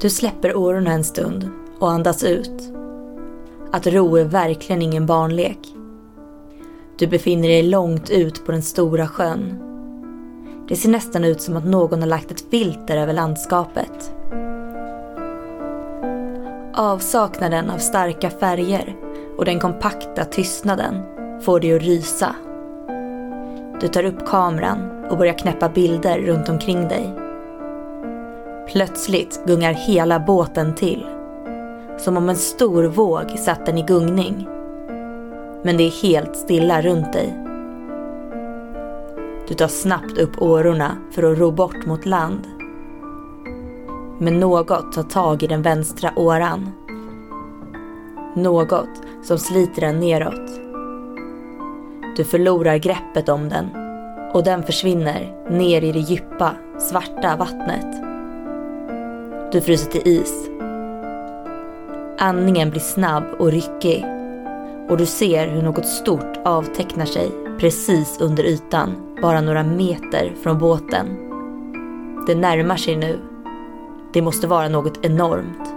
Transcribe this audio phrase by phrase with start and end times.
[0.00, 2.72] Du släpper årorna en stund och andas ut.
[3.72, 5.58] Att ro är verkligen ingen barnlek.
[6.98, 9.58] Du befinner dig långt ut på den stora sjön.
[10.68, 14.14] Det ser nästan ut som att någon har lagt ett filter över landskapet.
[16.74, 18.96] Avsaknaden av starka färger
[19.36, 21.02] och den kompakta tystnaden
[21.42, 22.34] får dig att rysa.
[23.80, 27.25] Du tar upp kameran och börjar knäppa bilder runt omkring dig.
[28.66, 31.06] Plötsligt gungar hela båten till.
[31.98, 34.48] Som om en stor våg satt den i gungning.
[35.62, 37.36] Men det är helt stilla runt dig.
[39.48, 42.40] Du tar snabbt upp årorna för att ro bort mot land.
[44.18, 46.70] Men något tar tag i den vänstra åran.
[48.34, 50.50] Något som sliter den neråt.
[52.16, 53.66] Du förlorar greppet om den
[54.34, 58.05] och den försvinner ner i det djupa, svarta vattnet.
[59.52, 60.50] Du fryser till is.
[62.18, 64.04] Andningen blir snabb och ryckig
[64.88, 70.58] och du ser hur något stort avtecknar sig precis under ytan, bara några meter från
[70.58, 71.06] båten.
[72.26, 73.18] Det närmar sig nu.
[74.12, 75.74] Det måste vara något enormt.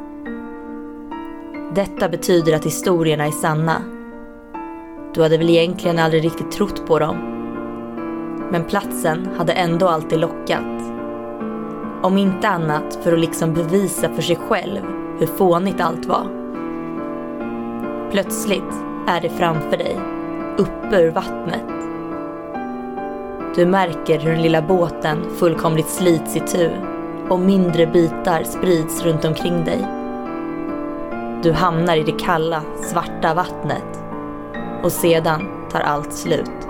[1.75, 3.81] Detta betyder att historierna är sanna.
[5.13, 7.17] Du hade väl egentligen aldrig riktigt trott på dem.
[8.51, 10.78] Men platsen hade ändå alltid lockat.
[12.01, 14.81] Om inte annat för att liksom bevisa för sig själv
[15.19, 16.27] hur fånigt allt var.
[18.11, 18.73] Plötsligt
[19.07, 19.99] är det framför dig,
[20.57, 21.63] uppe ur vattnet.
[23.55, 26.71] Du märker hur den lilla båten fullkomligt slits i tu
[27.29, 29.87] och mindre bitar sprids runt omkring dig.
[31.43, 34.03] Du hamnar i det kalla, svarta vattnet
[34.83, 36.67] och sedan tar allt slut.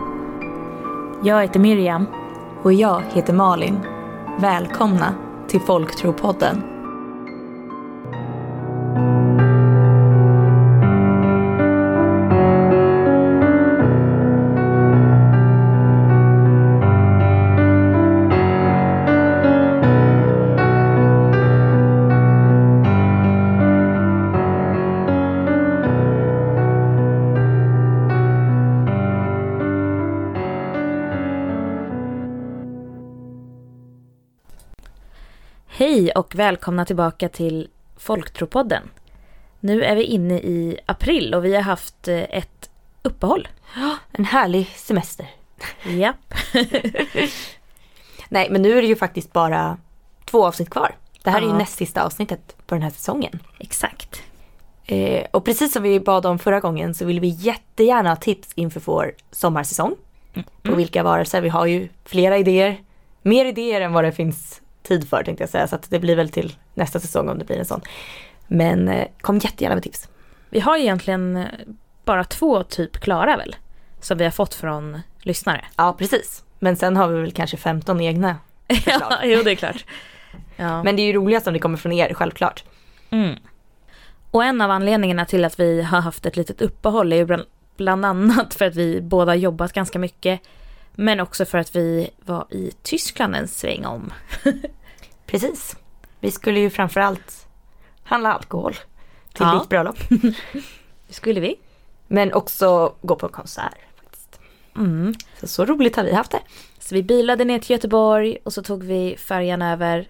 [1.23, 2.05] Jag heter Miriam.
[2.63, 3.79] Och jag heter Malin.
[4.41, 5.15] Välkomna
[5.47, 6.68] till Folktropodden.
[36.19, 38.89] Och välkomna tillbaka till Folktropodden.
[39.59, 42.69] Nu är vi inne i april och vi har haft eh, ett
[43.01, 43.47] uppehåll.
[44.11, 45.27] En härlig semester.
[45.85, 46.33] Japp.
[48.29, 49.77] Nej, men nu är det ju faktiskt bara
[50.25, 50.95] två avsnitt kvar.
[51.23, 51.57] Det här är ju Ja.
[51.57, 53.39] näst sista avsnittet på den här säsongen.
[53.59, 54.21] Exakt.
[54.85, 58.49] Eh, och precis som vi bad om förra gången så vill vi jättegärna ha tips
[58.55, 59.95] inför vår sommarsäsong.
[60.63, 61.41] På vilka varelser.
[61.41, 62.77] Vi har ju flera idéer.
[63.21, 65.67] Mer idéer än vad det finns tid för tänkte jag säga.
[65.67, 67.81] Så att det blir väl till nästa säsong om det blir en sån.
[68.47, 70.09] Men eh, kom jättegärna med tips.
[70.49, 71.45] Vi har egentligen eh,
[72.05, 73.55] bara två typ klara väl?
[74.01, 75.65] Som vi har fått från lyssnare.
[75.75, 76.43] Ja, precis.
[76.59, 78.37] Men sen har vi väl kanske 15 egna
[78.69, 79.01] förslag.
[79.09, 79.85] ja, jo det är klart.
[80.55, 80.83] Ja.
[80.83, 82.63] Men det är ju roligast om det kommer från er, självklart.
[83.09, 83.35] Mm.
[84.31, 87.43] Och en av anledningarna till att vi har haft ett litet uppehåll är ju bland,
[87.77, 90.41] bland annat för att vi båda jobbat ganska mycket.
[90.91, 94.13] Men också för att vi var i Tyskland en sväng om.
[95.31, 95.75] Precis.
[96.19, 97.47] Vi skulle ju framförallt
[98.03, 98.73] handla alkohol
[99.33, 99.59] till Ja.
[99.59, 99.97] ditt bröllop.
[101.07, 101.59] Det skulle vi.
[102.07, 103.73] Men också gå på konsert.
[104.03, 104.39] Faktiskt.
[104.75, 105.13] Mm.
[105.39, 106.41] Så, så roligt har vi haft det.
[106.79, 110.07] Så vi bilade ner till Göteborg och så tog vi färjan över.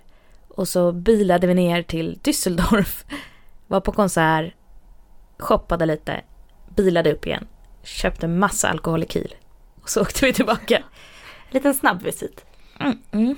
[0.47, 3.03] Och så bilade vi ner till Düsseldorf.
[3.68, 4.53] Var på konsert.
[5.40, 6.22] Shoppade lite.
[6.75, 7.47] Bilade upp igen.
[7.84, 9.35] Köpte massa alkohol i Kiel.
[9.81, 10.78] Och så åkte vi tillbaka.
[10.78, 10.84] En
[11.53, 12.46] liten snabb visit.
[12.79, 12.97] Mm.
[13.12, 13.35] Mm.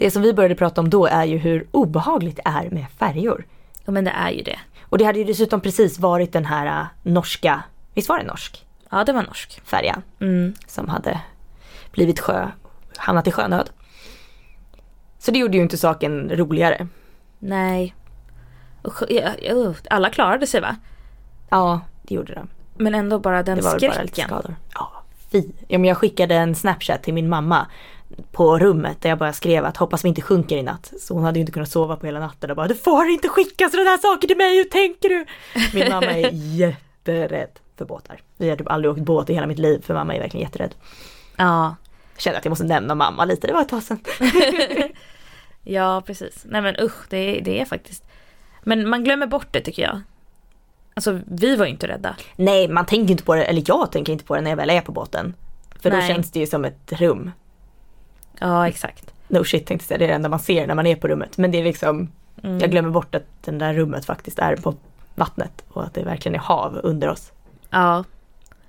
[0.00, 3.44] Det som vi började prata om då är ju hur obehagligt det är med färjor.
[3.84, 4.58] Ja men det är ju det.
[4.82, 7.62] Och det hade ju dessutom precis varit den här äh, norska,
[7.94, 9.60] visst var det norsk Ja det var norsk.
[9.64, 10.54] färjan Mm.
[10.66, 11.20] som hade
[11.92, 12.48] blivit sjö,
[12.96, 13.70] hamnat i sjönöd.
[15.18, 16.88] Så det gjorde ju inte saken roligare.
[17.38, 17.94] Nej.
[19.08, 20.76] Ja, alla klarade sig va?
[21.50, 22.48] Ja, det gjorde de.
[22.84, 24.28] Men ändå bara den Det var väl bara lite skräcken.
[24.28, 24.54] skador.
[24.74, 24.92] Ja,
[25.32, 25.42] fy.
[25.68, 27.66] Ja, men jag skickade en snapchat till min mamma
[28.32, 30.92] på rummet där jag bara skrev att hoppas vi inte sjunker i natt.
[31.00, 33.28] Så hon hade ju inte kunnat sova på hela natten och bara du får inte
[33.28, 35.26] skicka sådana här saker till mig, hur tänker du?
[35.74, 38.20] Min mamma är jätterädd för båtar.
[38.36, 40.74] Vi har typ aldrig åkt båt i hela mitt liv för mamma är verkligen jätterädd.
[41.36, 41.76] Ja.
[42.14, 44.00] Jag kände att jag måste nämna mamma lite, det var ett tag sedan.
[45.64, 46.42] ja precis.
[46.48, 48.04] Nej men usch det, är- det är faktiskt.
[48.62, 50.00] Men man glömmer bort det tycker jag.
[50.94, 52.16] Alltså vi var ju inte rädda.
[52.36, 54.70] Nej, man tänker inte på det, eller jag tänker inte på det när jag väl
[54.70, 55.34] är på båten.
[55.80, 56.08] För då Nej.
[56.08, 57.30] känns det ju som ett rum.
[58.38, 59.14] Ja exakt.
[59.28, 61.08] No shit tänkte jag säga, det är det enda man ser när man är på
[61.08, 61.38] rummet.
[61.38, 62.08] Men det är liksom,
[62.42, 62.58] Mm.
[62.58, 64.74] Jag glömmer bort att det där rummet faktiskt är på
[65.14, 67.32] vattnet och att det verkligen är hav under oss.
[67.70, 68.04] Ja.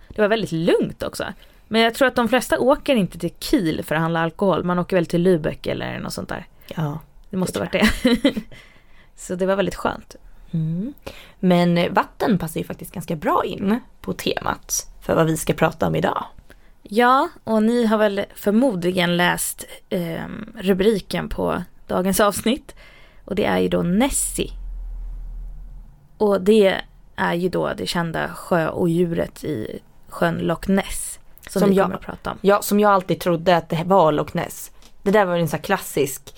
[0.09, 1.23] Det var väldigt lugnt också.
[1.67, 4.63] Men jag tror att de flesta åker inte till Kiel för att handla alkohol.
[4.63, 6.47] Man åker väl till Lübeck eller något sånt där.
[6.75, 6.99] Ja.
[7.29, 8.41] Det måste Det varit det.
[9.15, 10.15] Så det var väldigt skönt.
[10.51, 10.93] Mm.
[11.39, 15.87] Men vatten passar ju faktiskt ganska bra in på temat för vad vi ska prata
[15.87, 16.23] om idag.
[16.83, 20.24] Ja, och ni har väl förmodligen läst eh,
[20.56, 22.75] rubriken på dagens avsnitt.
[23.25, 24.51] Och det är ju då Nessie.
[26.18, 26.81] Och det
[27.16, 29.80] är ju då det kända sjöodjuret i
[30.10, 31.19] sjön Loch Ness.
[31.50, 32.38] Som, Som vi jag- kommer att prata om.
[32.42, 34.72] Ja, som jag alltid trodde att det var Loch Ness.
[35.04, 36.36] Det där var en sån här klassisk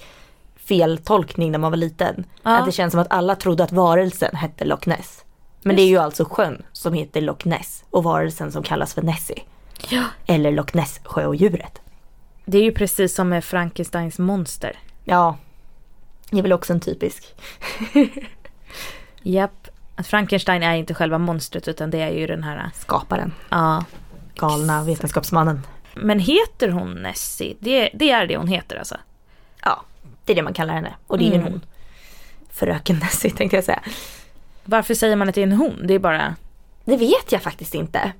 [0.56, 2.26] feltolkning när man var liten.
[2.44, 2.58] Ja.
[2.58, 5.26] Att det känns som att alla trodde att varelsen hette Loch Ness.
[5.62, 9.02] Men det är ju alltså sjön som heter Loch Ness och varelsen som kallas för
[9.02, 9.40] Nessie.
[9.90, 10.04] Ja.
[10.26, 11.82] Eller Loch Ness sjöodjuret.
[12.46, 14.80] Det är ju precis som med Frankensteins monster.
[15.04, 15.38] Ja,
[16.30, 17.36] det är väl också en typisk.
[19.24, 19.68] Japp.
[20.04, 22.70] Frankenstein är inte själva monstret utan det är ju den här...
[22.76, 23.86] Skaparen, Ja.
[24.36, 25.62] galna vetenskapsmannen.
[25.96, 27.56] Men heter hon Nessie?
[27.60, 28.98] Det, det är det hon heter alltså?
[29.62, 29.82] Ja,
[30.26, 30.94] det är det man kallar henne.
[31.08, 31.52] Och det är ju en Mm.
[31.54, 31.62] hon.
[32.50, 33.82] Fröken Nessie tänkte jag säga.
[34.66, 35.88] Varför säger man att det är en hon?
[35.88, 36.36] Det är bara...
[36.86, 38.12] Det vet jag faktiskt inte.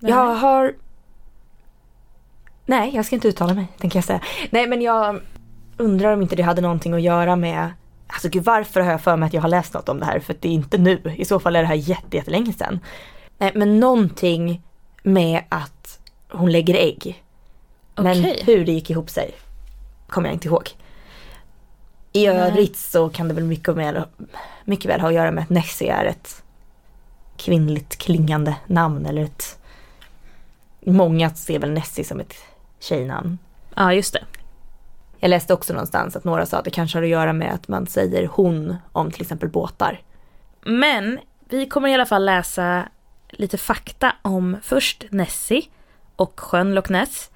[0.00, 0.74] Jag har...
[2.66, 4.20] Nej, jag ska inte uttala mig, tänker jag säga.
[4.50, 5.20] Nej, men jag
[5.76, 7.70] undrar om inte det hade någonting att göra med...
[8.06, 10.20] Alltså gud, varför har jag för mig att jag har läst något om det här?
[10.20, 11.14] För att det är inte nu.
[11.16, 12.80] I så fall är det här jätte, jättelänge sedan.
[13.38, 14.62] Nej, men någonting
[15.02, 16.00] med att
[16.30, 17.24] hon lägger ägg.
[17.96, 19.34] Men hur det gick ihop sig
[20.08, 20.70] kommer jag inte ihåg.
[22.12, 22.36] I Nej.
[22.36, 24.04] övrigt så kan det väl mycket, med,
[24.64, 26.42] mycket väl ha att göra med att Nessie är ett
[27.36, 29.59] kvinnligt klingande namn eller ett...
[30.80, 32.34] Många ser väl Nessie som ett
[32.80, 33.38] tjejnamn.
[33.74, 34.24] Ja, just det.
[35.18, 37.68] Jag läste också någonstans att några sa att det kanske har att göra med att
[37.68, 40.00] man säger hon om till exempel båtar.
[40.62, 41.18] Men
[41.48, 42.88] vi kommer i alla fall läsa
[43.28, 45.62] lite fakta om först Nessie
[46.16, 47.30] och sjön Loch Ness.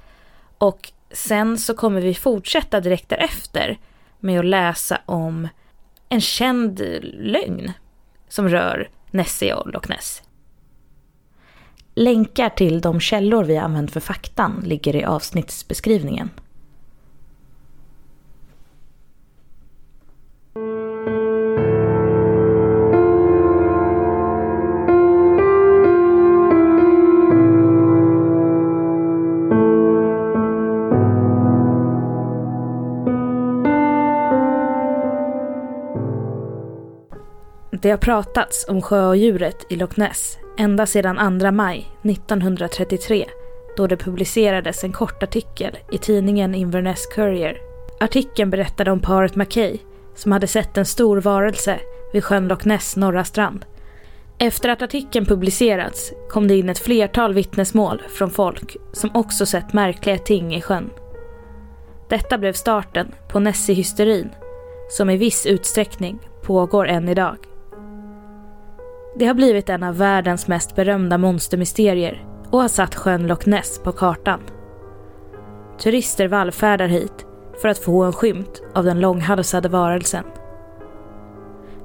[0.59, 3.79] Och sen så kommer vi fortsätta direkt därefter
[4.21, 5.49] med att läsa om
[6.09, 7.73] en känd lögn
[8.29, 10.23] som rör Nessie och Loch Ness.
[11.97, 16.31] Länkar till de källor vi använt för faktan ligger i avsnittsbeskrivningen.
[37.83, 43.27] Det har pratats om sjöodjuret i Loch Ness ända sedan 2 maj 1933
[43.77, 47.59] då det publicerades en kort artikel i tidningen Inverness Courier.
[48.01, 49.79] Artikeln berättade om paret Mackay
[50.15, 51.81] som hade sett en stor varelse
[52.13, 53.65] vid sjön Loch Ness norra strand.
[54.39, 59.73] Efter att artikeln publicerats kom det in ett flertal vittnesmål från folk som också sett
[59.73, 60.91] märkliga ting i sjön.
[62.09, 64.29] Detta blev starten på Nessie-hysterin
[64.91, 67.37] som i viss utsträckning pågår än idag.
[69.17, 73.79] Det har blivit en av världens mest berömda monstermysterier och har satt sjön Loch Ness
[73.79, 74.41] på kartan.
[75.79, 77.27] Turister vallfärdar hit
[77.63, 80.25] för att få en skymt av den långhalsade varelsen.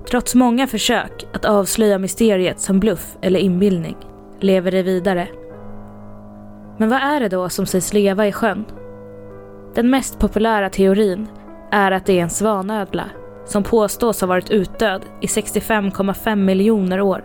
[0.09, 3.97] Trots många försök att avslöja mysteriet som bluff eller inbildning
[4.39, 5.27] lever det vidare.
[6.77, 8.65] Men vad är det då som sägs leva i sjön?
[9.73, 11.27] Den mest populära teorin
[11.71, 13.05] är att det är en svanödla
[13.49, 17.23] som påstås ha varit utdöd i 65,5 miljoner år.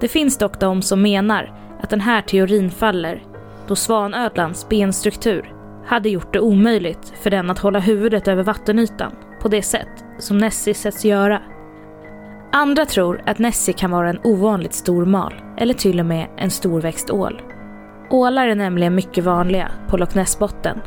[0.00, 3.22] Det finns dock de som menar att den här teorin faller
[3.66, 5.52] då svanödlans benstruktur
[5.86, 9.12] hade gjort det omöjligt för den att hålla huvudet över vattenytan
[9.42, 11.42] på det sätt som Nessie sätts göra.
[12.52, 16.50] Andra tror att Nessie kan vara en ovanligt stor mal eller till och med en
[16.50, 17.42] storväxt ål.
[18.10, 20.80] Ålar är nämligen mycket vanliga på Loch Ness-botten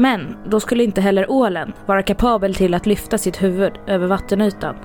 [0.00, 4.76] men då skulle inte heller ålen vara kapabel till att lyfta sitt huvud över vattenytan.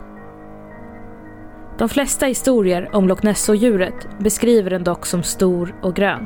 [1.77, 6.25] De flesta historier om Loch Ness-djuret beskriver den dock som stor och grön.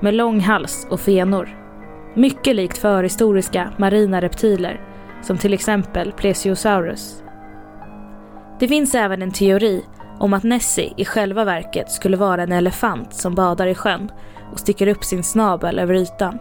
[0.00, 1.48] Med lång hals och fenor.
[2.14, 4.80] Mycket likt förhistoriska marina reptiler
[5.22, 7.22] som till exempel Plesiosaurus.
[8.60, 9.84] Det finns även en teori
[10.18, 14.10] om att Nessie i själva verket skulle vara en elefant som badar i sjön
[14.52, 16.38] och sticker upp sin snabel över ytan.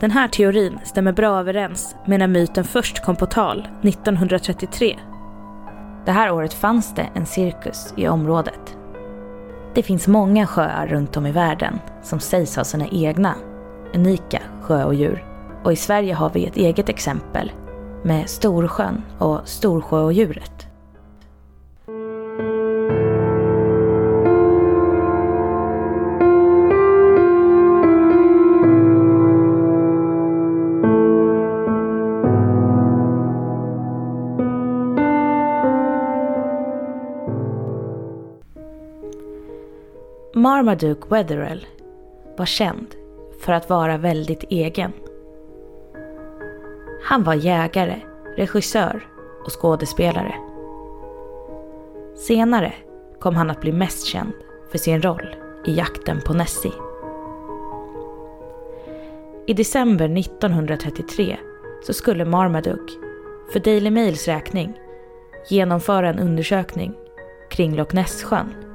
[0.00, 4.96] Den här teorin stämmer bra överens med när myten först kom på tal 1933.
[6.04, 8.76] Det här året fanns det en cirkus i området.
[9.74, 13.34] Det finns många sjöar runt om i världen som sägs ha sina egna,
[13.94, 15.24] unika sjöodjur.
[15.64, 17.52] Och i Sverige har vi ett eget exempel
[18.02, 20.65] med Storsjön och Storsjöodjuret.
[40.46, 41.66] Marmaduke Wetherell
[42.36, 42.94] var känd
[43.40, 44.92] för att vara väldigt egen.
[47.04, 48.00] Han var jägare,
[48.36, 49.06] regissör
[49.44, 50.34] och skådespelare.
[52.16, 52.72] Senare
[53.20, 54.32] kom han att bli mest känd
[54.70, 56.72] för sin roll i jakten på Nessie.
[59.46, 61.36] I december 1933
[61.82, 62.92] så skulle Marmaduke,
[63.52, 64.78] för Daily Mails räkning,
[65.48, 66.94] genomföra en undersökning
[67.50, 68.65] kring Loch Ness-sjön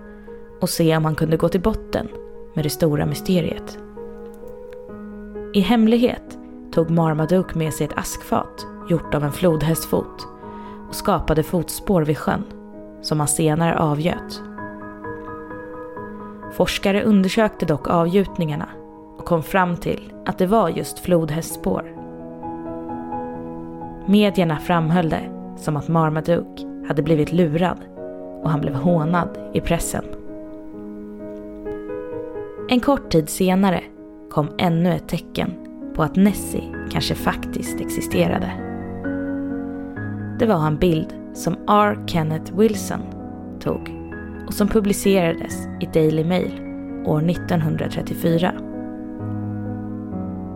[0.62, 2.08] och se om han kunde gå till botten
[2.54, 3.80] med det stora mysteriet.
[5.54, 6.38] I hemlighet
[6.72, 10.28] tog Marmaduke med sig ett askfat gjort av en flodhästfot
[10.90, 12.44] och skapade fotspår vid sjön
[13.02, 14.42] som han senare avgöt.
[16.52, 18.70] Forskare undersökte dock avgjutningarna
[19.18, 21.96] och kom fram till att det var just flodhästspår.
[24.06, 27.78] Medierna framhöll det som att Marmaduke hade blivit lurad
[28.44, 30.21] och han blev hånad i pressen.
[32.72, 33.84] En kort tid senare
[34.30, 35.52] kom ännu ett tecken
[35.96, 38.52] på att Nessie kanske faktiskt existerade.
[40.40, 42.04] Det var en bild som R.
[42.08, 43.00] Kenneth Wilson
[43.60, 43.96] tog
[44.48, 46.52] och som publicerades i Daily Mail
[47.06, 48.54] år 1934.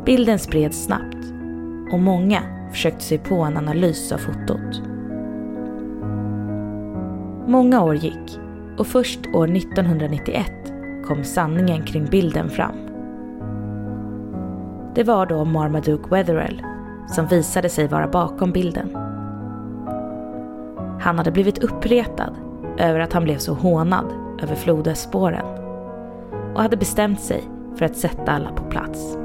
[0.06, 1.26] Bilden spreds snabbt
[1.92, 2.42] och många
[2.72, 4.82] försökte sig på en analys av fotot.
[7.48, 8.40] Många år gick
[8.78, 10.75] och först år 1991
[11.08, 12.76] kom sanningen kring bilden fram.
[14.96, 16.64] Det var då Marmaduke Wetherell
[17.08, 18.98] som visade sig vara bakom bilden.
[21.02, 22.36] Han hade blivit uppretad
[22.78, 24.06] över att han blev så hånad
[24.44, 25.46] över flodhästspåren
[26.54, 27.44] och hade bestämt sig
[27.76, 29.18] för att sätta alla på plats.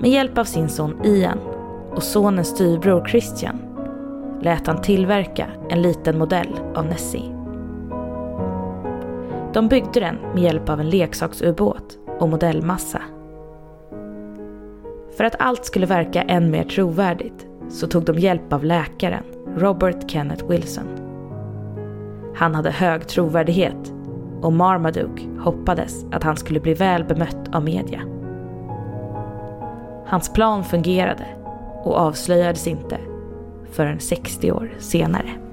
[0.00, 1.38] Med hjälp av sin son Ian
[1.94, 3.58] och sonens styvbror Christian
[4.42, 7.37] lät han tillverka en liten modell av Nessie.
[9.54, 13.02] De byggde den med hjälp av en leksaksubåt och modellmassa.
[15.16, 19.24] För att allt skulle verka än mer trovärdigt så tog de hjälp av läkaren
[19.56, 20.86] Robert Kenneth Wilson.
[22.34, 23.94] Han hade hög trovärdighet
[24.42, 28.00] och Marmaduke hoppades att han skulle bli väl bemött av media.
[30.06, 31.26] Hans plan fungerade
[31.84, 32.98] och avslöjades inte
[33.70, 35.47] förrän 60 år senare.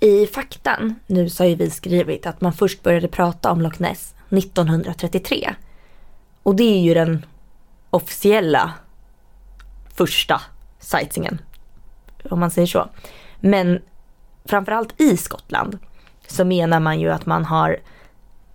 [0.00, 3.80] I faktan nu så har ju vi skrivit att man först började prata om Loch
[3.80, 5.54] Ness 1933.
[6.42, 7.26] Och det är ju den
[7.90, 8.72] officiella
[9.94, 10.40] första
[10.78, 11.40] sightseeingen.
[12.30, 12.88] Om man säger så.
[13.40, 13.82] Men
[14.44, 15.78] framförallt i Skottland
[16.26, 17.76] så menar man ju att man har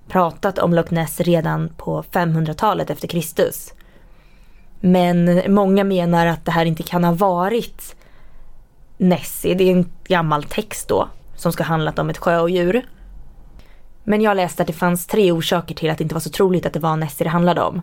[0.07, 3.73] pratat om Loch Ness redan på 500-talet efter Kristus.
[4.79, 7.95] Men många menar att det här inte kan ha varit
[8.97, 9.55] Nessie.
[9.55, 11.09] Det är en gammal text då
[11.41, 12.85] som ska handlat om ett sjöodjur.
[14.03, 16.65] Men jag läste att det fanns tre orsaker till att det inte var så troligt
[16.65, 17.81] att det var Nessie det handlade om.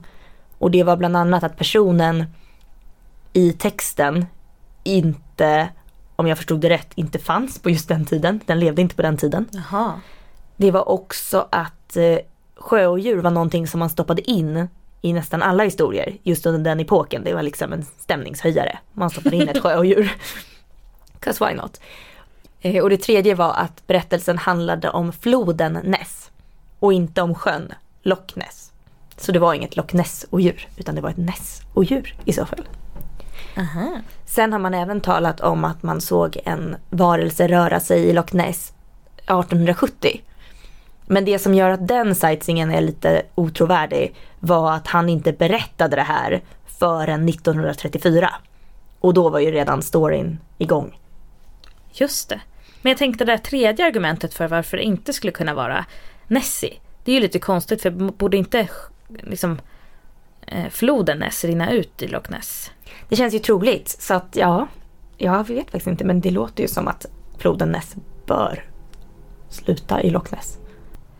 [0.58, 2.24] Och det var bland annat att personen
[3.32, 4.26] i texten
[4.84, 5.68] inte,
[6.16, 8.40] om jag förstod det rätt, inte fanns på just den tiden.
[8.46, 9.46] Den levde inte på den tiden.
[9.50, 9.92] Jaha.
[10.56, 12.18] Det var också att eh,
[12.56, 14.68] sjöodjur var någonting som man stoppade in
[15.02, 17.24] i nästan alla historier just under den epoken.
[17.24, 18.78] Det var liksom en stämningshöjare.
[18.92, 20.12] Man stoppade in ett sjöodjur.
[21.20, 21.80] 'Cause why not?
[22.60, 26.30] Eh, och det tredje var att berättelsen handlade om floden Ness
[26.78, 27.72] och inte om sjön
[28.02, 28.72] Loch Ness.
[29.16, 32.68] Så det var inget Loch Ness-odjur utan det var ett Ness-odjur i så fall.
[33.56, 34.00] Aha.
[34.26, 38.32] Sen har man även talat om att man såg en varelse röra sig i Loch
[38.32, 38.72] Ness
[39.16, 40.20] 1870.
[41.06, 45.96] Men det som gör att den sightseeingen är lite otrovärdig var att han inte berättade
[45.96, 48.30] det här förrän 1934.
[49.00, 50.98] Och då var ju redan storyn igång.
[52.00, 52.40] Just det.
[52.82, 55.84] Men jag tänkte det där tredje argumentet för varför det inte skulle kunna vara
[56.26, 56.74] Nessie.
[57.04, 58.68] Det är ju lite konstigt för borde inte
[59.08, 59.60] liksom
[60.46, 62.70] eh, floden Ness rinna ut i Loch Ness?
[63.08, 64.68] Det känns ju troligt så att ja,
[65.16, 67.06] jag vet faktiskt inte men det låter ju som att
[67.38, 68.64] floden Ness bör
[69.48, 70.58] sluta i Loch Ness.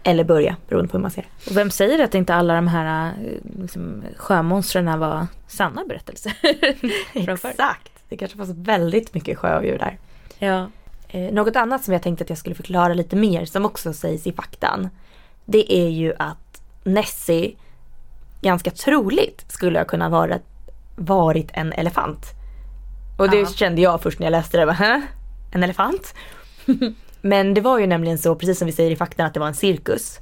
[0.03, 1.51] Eller börja, beroende på hur man ser det.
[1.51, 6.33] Och vem säger att inte alla de här eh, liksom, sjömonstren var sanna berättelser?
[7.13, 9.99] Exakt, det kanske fanns väldigt mycket sjödjur där.
[10.39, 10.71] Ja.
[11.09, 14.27] Eh, något annat som jag tänkte att jag skulle förklara lite mer som också sägs
[14.27, 14.89] i faktan.
[15.45, 17.55] Det är ju att Nessie
[18.41, 20.39] ganska troligt skulle ha kunnat vara,
[20.97, 22.27] varit en elefant.
[23.19, 23.47] Och det Ja.
[23.47, 24.67] kände jag först när jag läste det.
[24.67, 25.03] Bara?
[25.53, 26.15] En elefant?
[27.21, 29.47] Men det var ju nämligen så, precis som vi säger i faktan, att det var
[29.47, 30.19] en cirkus.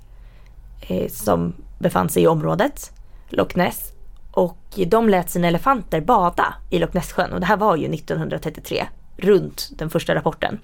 [0.80, 2.92] Eh, som befann sig i området,
[3.28, 3.92] Loch Ness.
[4.30, 7.32] Och de lät sina elefanter bada i Loch Ness-sjön.
[7.32, 10.61] Och det här var ju 1933, runt den första rapporten.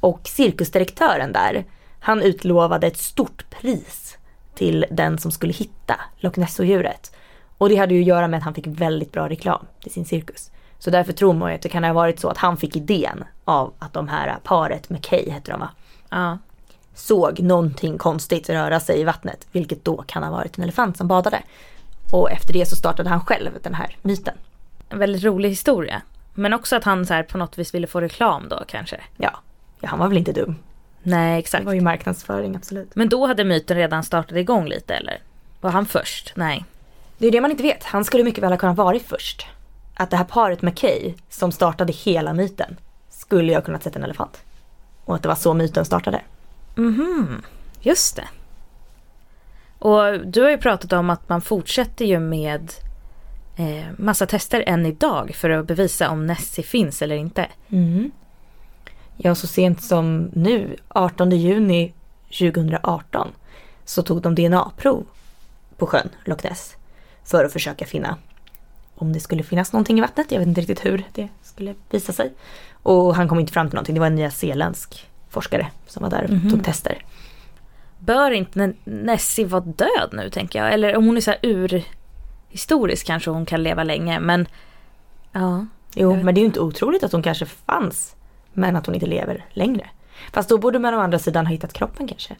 [0.00, 1.64] Och cirkusdirektören där,
[2.00, 4.18] han utlovade ett stort pris
[4.54, 7.12] till den som skulle hitta Loch Ness-odjuret.
[7.58, 10.04] Och det hade ju att göra med att han fick väldigt bra reklam till sin
[10.04, 10.50] cirkus.
[10.78, 13.24] Så därför tror man ju att det kan ha varit så att han fick idén
[13.44, 15.68] av att de här paret, McKay heter de va?
[16.10, 16.38] ja.
[16.94, 21.08] såg någonting konstigt röra sig i vattnet, vilket då kan ha varit en elefant som
[21.08, 21.42] badade.
[22.12, 24.34] Och efter det så startade han själv den här myten.
[24.88, 26.02] En väldigt rolig historia.
[26.34, 29.00] Men också att han så här på något vis ville få reklam då kanske.
[29.16, 29.30] Ja,
[29.80, 30.56] ja han var väl inte dum.
[31.02, 31.64] Nej Det exakt.
[31.64, 32.94] var ju marknadsföring, absolut.
[32.96, 35.18] Men då hade myten redan startat igång lite eller?
[35.60, 36.32] Var han först?
[36.36, 36.64] Nej.
[37.18, 37.84] Det är det man inte vet.
[37.84, 39.46] Han skulle mycket väl ha kunnat varit först.
[39.94, 42.76] Att det här paret McKay, som startade hela myten,
[43.10, 44.42] skulle ha kunnat sett en elefant.
[45.04, 46.20] Och att det var så myten startade.
[46.74, 47.42] Mhm,
[47.80, 48.28] just det.
[49.78, 52.72] Och du har ju pratat om att man fortsätter ju med
[53.56, 57.46] eh, massa tester än idag för att bevisa om Nessie finns eller inte.
[57.70, 58.10] Mm.
[59.16, 61.92] Ja, så sent som nu, 18 juni
[62.38, 63.28] 2018,
[63.84, 65.04] så tog de DNA-prov
[65.78, 66.76] på sjön Loch Ness.
[67.24, 68.16] För att försöka finna
[68.94, 70.32] om det skulle finnas någonting i vattnet.
[70.32, 72.32] Jag vet inte riktigt hur det skulle visa sig.
[72.82, 73.94] Och han kom inte fram till någonting.
[73.94, 76.50] Det var en nyzeeländsk forskare som var där och Mhm.
[76.50, 77.04] tog tester.
[77.98, 80.72] Bör inte Nessie vara död nu tänker jag?
[80.74, 81.38] Eller om hon är så här
[82.54, 84.46] urhistorisk kanske hon kan leva länge men
[85.32, 85.66] ja.
[85.96, 88.14] Jo, men det är ju inte otroligt att hon kanske fanns.
[88.52, 89.86] Men att hon inte lever längre.
[90.32, 92.36] Fast då borde man å andra sidan ha hittat kroppen kanske.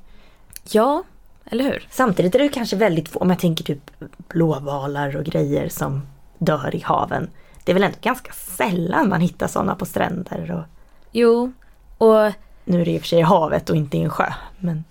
[0.71, 1.03] Ja,
[1.45, 1.89] eller hur?
[1.91, 3.91] Samtidigt är det kanske väldigt få, om jag tänker typ
[4.29, 6.03] blåvalar och grejer som
[6.39, 7.31] dör i haven.
[7.65, 10.65] Det är väl ändå ganska sällan man hittar sådana på stränder och
[11.13, 11.53] Jo,
[11.99, 12.33] och
[12.65, 14.33] nu är det i och för sig i havet och inte i en sjö.
[14.59, 14.85] Men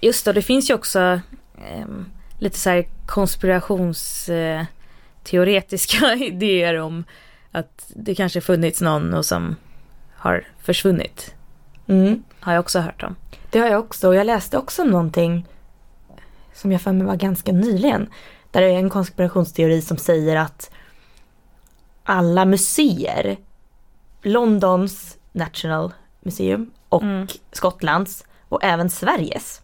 [0.00, 1.20] Just det, det finns ju också
[1.68, 2.06] ehm,
[2.40, 4.66] lite så här konspirationsteoretiska
[5.22, 7.04] teoretiska idéer om
[7.52, 9.56] att det kanske funnits någon och som
[10.14, 11.34] har försvunnit.
[11.86, 13.16] mm, Har jag också hört om.
[13.50, 15.46] det har jag också och jag läste också någonting
[16.54, 18.08] som jag för mig var ganska nyligen.
[18.50, 20.70] Där det är en konspirationsteori som säger att
[22.04, 23.36] alla museer,
[24.22, 27.26] Londons National Museum och Mm.
[27.52, 29.60] Skottlands och även Sveriges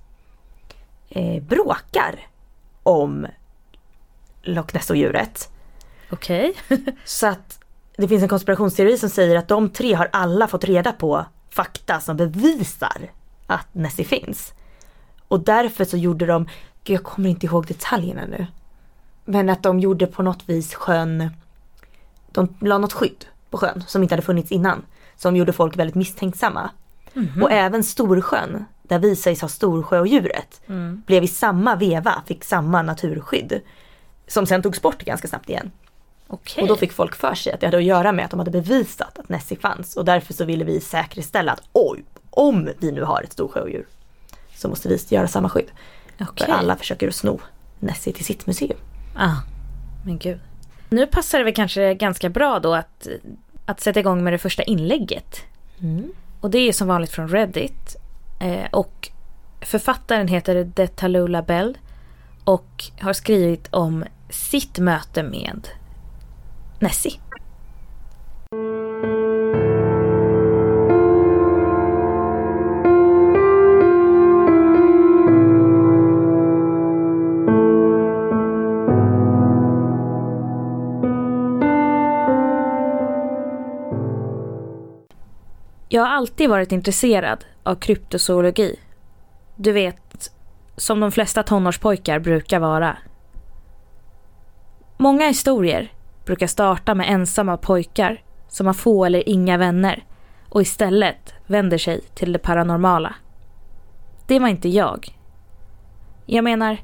[1.09, 2.27] eh, bråkar
[2.87, 3.27] om
[4.42, 5.49] Loch Ness-odjuret.
[6.11, 6.55] Okej.
[7.05, 7.59] Så att
[7.96, 12.01] det finns en konspirationsteori som säger att de tre har alla fått reda på fakta
[12.01, 13.11] som bevisar
[13.46, 14.53] att Nessie finns.
[15.29, 16.49] Och därför så gjorde de,
[16.85, 18.46] jag kommer inte ihåg detaljerna nu.
[19.25, 21.31] Men att de gjorde på något vis sjön,
[22.33, 24.85] de la något skydd på sjön som inte hade funnits innan.
[25.16, 26.70] Som gjorde folk väldigt misstänksamma.
[27.42, 31.03] Och även Storsjön, där vi sägs ha Storsjöodjuret, Mm.
[31.07, 33.61] blev i samma veva, fick samma naturskydd.
[34.27, 35.70] Som sen togs bort ganska snabbt igen.
[36.29, 36.62] Okej.
[36.62, 38.51] Och då fick folk för sig att det hade att göra med att de hade
[38.51, 39.96] bevisat att Nessie fanns.
[39.96, 43.87] Och därför så ville vi säkerställa att oj, om vi nu har ett storsjöodjur
[44.55, 45.70] så måste vi göra samma skydd.
[46.20, 46.46] Okej.
[46.46, 47.40] För alla försöker att sno
[47.81, 48.79] Nessie till sitt museum.
[49.16, 49.37] Ah,
[50.05, 50.40] men gud.
[50.88, 53.07] Nu passar det väl kanske ganska bra då att,
[53.66, 55.40] att sätta igång med det första inlägget.
[56.40, 57.96] Och det är som vanligt från Reddit.
[58.38, 59.11] Eh, och
[59.61, 61.79] författaren heter Detalula Bell.
[62.44, 65.68] Och har skrivit om sitt möte med
[66.79, 67.20] Nessie.
[85.88, 88.81] Jag har alltid varit intresserad av kryptozoologi.
[89.57, 90.31] Du vet,
[90.77, 92.96] som de flesta tonårspojkar brukar vara.
[94.96, 95.92] Många historier
[96.25, 100.05] brukar starta med ensamma pojkar som har få eller inga vänner
[100.49, 103.14] och istället vänder sig till det paranormala.
[104.27, 105.18] Det var inte jag.
[106.27, 106.79] Jag menar,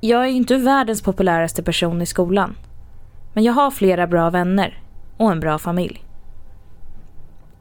[0.00, 2.56] jag är ju inte världens populäraste person i skolan.
[3.32, 4.82] Men jag har flera bra vänner
[5.16, 6.07] och en bra familj.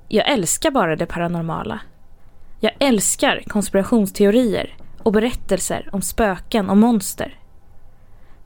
[0.08, 1.80] Jag älskar bara det paranormala.
[2.60, 7.40] Jag älskar konspirationsteorier och berättelser om spöken och monster.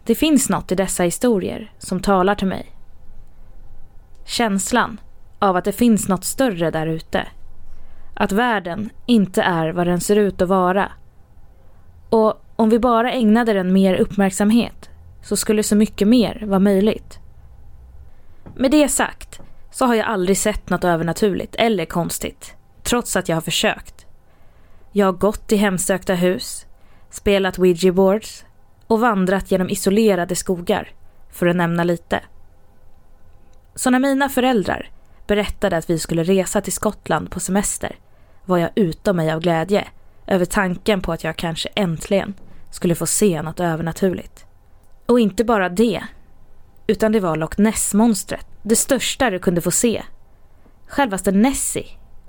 [0.05, 2.65] Det finns något i dessa historier som talar till mig.
[4.25, 4.99] Känslan
[5.39, 7.27] av att det finns något större där ute.
[8.13, 10.91] Att världen inte är vad den ser ut att vara.
[12.09, 14.89] Och om vi bara ägnade den mer uppmärksamhet
[15.21, 17.19] så skulle så mycket mer vara möjligt.
[18.55, 23.35] Med det sagt så har jag aldrig sett något övernaturligt eller konstigt, trots att jag
[23.35, 24.05] har försökt.
[24.91, 26.65] Jag har gått i hemsökta hus,
[27.09, 28.45] spelat ouija boards
[28.87, 30.91] och vandrat genom isolerade skogar,
[31.29, 32.19] för att nämna lite.
[33.75, 34.89] Så när mina föräldrar
[35.27, 37.95] berättade att vi skulle resa till Skottland på semester
[38.45, 39.87] var jag utom mig av glädje
[40.27, 42.33] över tanken på att jag kanske äntligen
[42.71, 44.45] skulle få se något övernaturligt.
[45.05, 46.03] Och inte bara det,
[46.87, 50.03] utan det var Loch Ness-monstret, det största du kunde få se.
[50.87, 51.85] Självaste Nessie.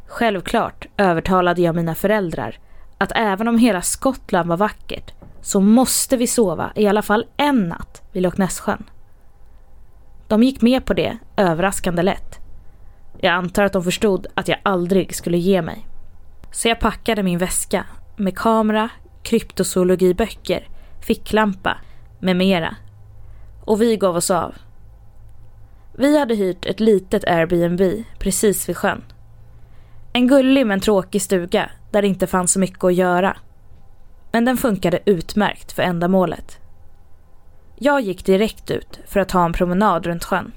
[0.06, 2.58] Självklart övertalade jag mina föräldrar
[2.98, 7.68] att även om hela Skottland var vackert så måste vi sova i alla fall en
[7.68, 8.84] natt vid Loch Ness-sjön.
[10.28, 12.38] De gick med på det överraskande lätt.
[13.20, 15.86] Jag antar att de förstod att jag aldrig skulle ge mig.
[16.52, 17.84] Så jag packade min väska
[18.16, 18.88] med kamera,
[19.22, 20.68] kryptozoologiböcker,
[21.00, 21.76] ficklampa
[22.20, 22.76] med mera.
[23.64, 24.54] Och vi gav oss av.
[25.94, 29.04] Vi hade hyrt ett litet Airbnb precis vid sjön.
[30.12, 33.36] En gullig men tråkig stuga där det inte fanns så mycket att göra.
[34.32, 36.58] Men den funkade utmärkt för ändamålet.
[37.76, 40.52] Jag gick direkt ut för att ta en promenad runt sjön.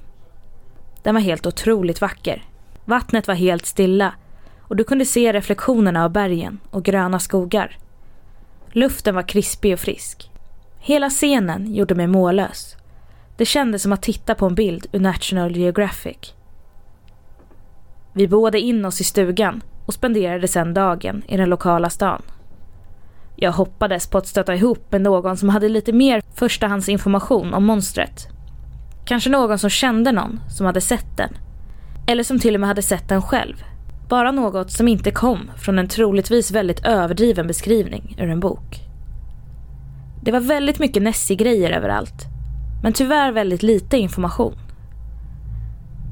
[1.04, 2.44] Den var helt otroligt vacker.
[2.86, 4.14] Vattnet var helt stilla
[4.60, 7.78] och du kunde se reflektionerna av bergen och gröna skogar.
[8.72, 10.32] Luften var krispig och frisk.
[10.80, 12.76] Hela scenen gjorde mig mållös.
[13.38, 16.34] Det kändes som att titta på en bild ur National Geographic.
[18.14, 22.22] Vi boade in oss i stugan och spenderade sedan dagen i den lokala stan.
[23.36, 28.28] Jag hoppades på att stöta ihop med någon som hade lite mer förstahandsinformation om monstret.
[29.06, 31.38] Kanske någon som kände någon som hade sett den.
[32.08, 33.64] Eller som till och med hade sett den själv.
[34.10, 38.80] Bara något som inte kom från en troligtvis väldigt överdriven beskrivning ur en bok.
[40.24, 42.35] Det var väldigt mycket Nessie-grejer överallt.
[42.82, 44.56] Men tyvärr väldigt lite information.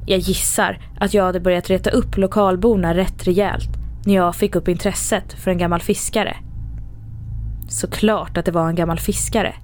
[0.05, 3.69] Jag gissar att jag hade börjat reta upp lokalborna rätt rejält
[4.05, 6.37] när jag fick upp intresset för en gammal fiskare.
[7.69, 9.55] Såklart att det var en gammal fiskare.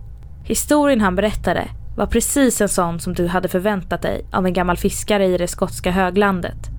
[0.43, 4.77] Historien han berättade var precis en sån som du hade förväntat dig av en gammal
[4.77, 6.69] fiskare i det skotska höglandet.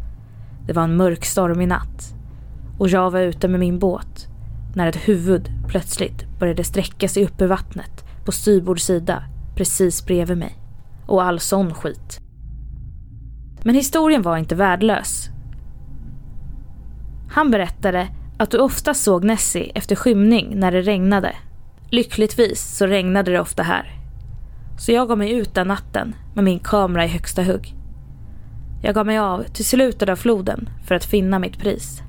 [0.67, 2.15] Det var en mörk stormig natt
[2.79, 4.29] och jag var ute med min båt
[4.75, 9.25] när ett huvud plötsligt började sträcka sig upp ur vattnet på styrbord sida
[9.61, 10.57] precis bredvid mig.
[11.07, 12.21] Och all sån skit.
[13.63, 15.29] Men historien var inte värdelös.
[17.31, 21.35] Han berättade att du ofta såg Nessie efter skymning när det regnade.
[21.91, 23.93] Lyckligtvis så regnade det ofta här.
[24.79, 27.75] Så jag gav mig ut den natten med min kamera i högsta hugg.
[28.83, 32.03] Jag gav mig av till slutet av floden för att finna mitt pris.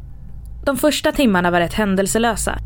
[0.65, 2.57] De första timmarna var rätt händelselösa.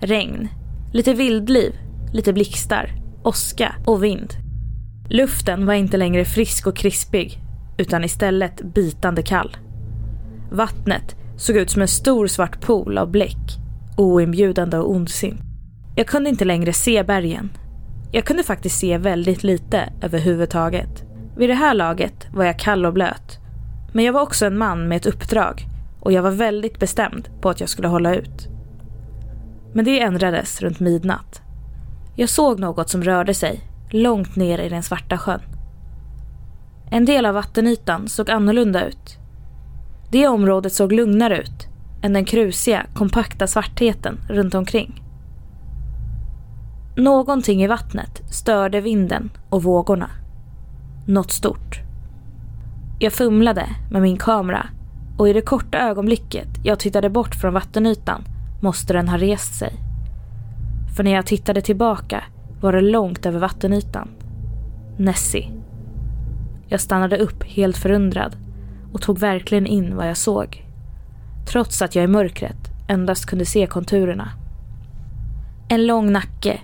[0.00, 0.48] Regn,
[0.92, 1.74] lite vildliv,
[2.12, 4.34] lite blixtar, åska och vind.
[5.08, 7.38] Luften var inte längre frisk och krispig
[7.78, 9.56] utan istället bitande kall.
[10.50, 13.58] Vattnet såg ut som en stor svart pool av bläck,
[13.96, 15.40] oinbjudande och ondsint.
[15.96, 17.50] Jag kunde inte längre se bergen.
[18.12, 21.04] Jag kunde faktiskt se väldigt lite överhuvudtaget.
[21.36, 23.38] Vid det här laget var jag kall och blöt.
[23.92, 25.66] Men jag var också en man med ett uppdrag
[26.00, 28.48] och jag var väldigt bestämd på att jag skulle hålla ut.
[29.74, 31.42] Men det ändrades runt midnatt.
[32.18, 35.40] Jag såg något som rörde sig långt ner i den svarta sjön.
[36.90, 39.18] En del av vattenytan såg annorlunda ut.
[40.10, 41.68] Det området såg lugnare ut
[42.02, 45.02] än den krusiga, kompakta svartheten runt omkring.
[46.96, 50.10] Någonting i vattnet störde vinden och vågorna.
[51.06, 51.80] Något stort.
[52.98, 54.66] Jag fumlade med min kamera
[55.18, 58.24] och i det korta ögonblicket jag tittade bort från vattenytan
[58.62, 59.85] måste den ha rest sig.
[60.96, 62.24] För när jag tittade tillbaka
[62.60, 64.08] var det långt över vattenytan.
[64.98, 65.50] Nessie.
[66.68, 68.36] Jag stannade upp helt förundrad
[68.92, 70.64] och tog verkligen in vad jag såg.
[71.48, 72.56] Trots att jag i mörkret
[72.88, 74.28] endast kunde se konturerna.
[75.68, 76.60] En lång nacke,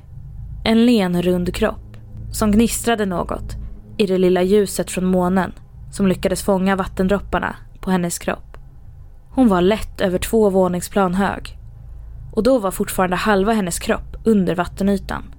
[0.64, 1.97] en len rund kropp
[2.31, 3.57] som gnistrade något
[3.97, 5.53] i det lilla ljuset från månen
[5.90, 8.57] som lyckades fånga vattendropparna på hennes kropp.
[9.31, 11.59] Hon var lätt över två våningsplan hög
[12.33, 15.35] och då var fortfarande halva hennes kropp under vattenytan.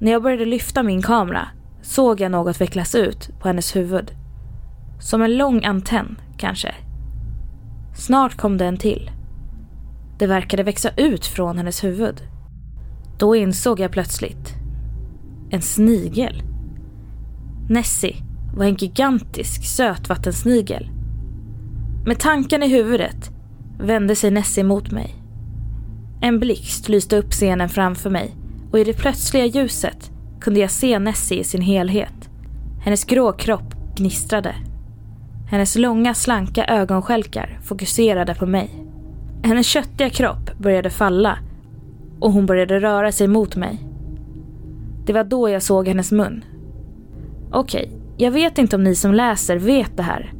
[0.00, 1.48] När jag började lyfta min kamera
[1.82, 4.10] såg jag något vecklas ut på hennes huvud.
[5.00, 6.74] Som en lång antenn, kanske.
[7.96, 9.10] Snart kom det en till.
[10.18, 12.22] Det verkade växa ut från hennes huvud.
[13.18, 14.54] Då insåg jag plötsligt.
[15.50, 16.42] En snigel.
[17.68, 18.16] Nessie
[18.56, 20.90] var en gigantisk sötvattensnigel.
[22.06, 23.30] Med tanken i huvudet
[23.80, 25.21] vände sig Nessie mot mig.
[26.24, 28.34] En blixt lyste upp scenen framför mig
[28.72, 32.30] och i det plötsliga ljuset kunde jag se Nessie i sin helhet.
[32.84, 34.54] Hennes grå kropp gnistrade.
[35.50, 38.70] Hennes långa slanka ögonskälkar fokuserade på mig.
[39.42, 41.38] Hennes köttiga kropp började falla
[42.20, 43.78] och hon började röra sig mot mig.
[45.06, 46.44] Det var då jag såg hennes mun.
[47.50, 50.32] Okej, okay, jag vet inte om ni som läser vet det här.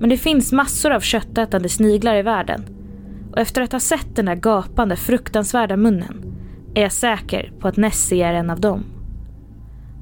[0.00, 2.64] Men det finns massor av köttätande sniglar i världen.
[3.30, 6.24] Och efter att ha sett den där gapande fruktansvärda munnen
[6.74, 8.84] är jag säker på att Nessie är en av dem.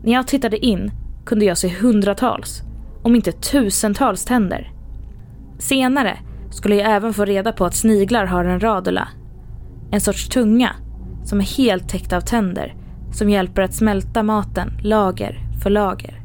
[0.04, 0.90] När jag tittade in
[1.26, 2.62] kunde jag se hundratals,
[3.02, 4.72] om inte tusentals tänder.
[5.58, 6.18] Senare
[6.50, 9.08] skulle jag även få reda på att sniglar har en radula.
[9.90, 10.74] En sorts tunga
[11.24, 12.74] som är helt täckt av tänder
[13.12, 16.20] som hjälper att smälta maten lager för lager.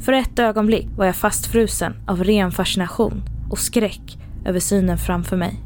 [0.00, 5.60] För ett ögonblick var jag fastfrusen av ren fascination och skräck över synen framför mig.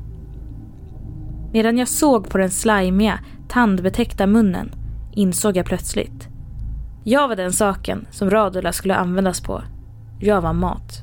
[1.52, 4.74] Medan jag såg på den slimiga, tandbetäckta munnen
[5.12, 6.28] insåg jag plötsligt.
[7.04, 9.62] Jag var den saken som Radula skulle användas på.
[10.20, 11.02] Jag var mat.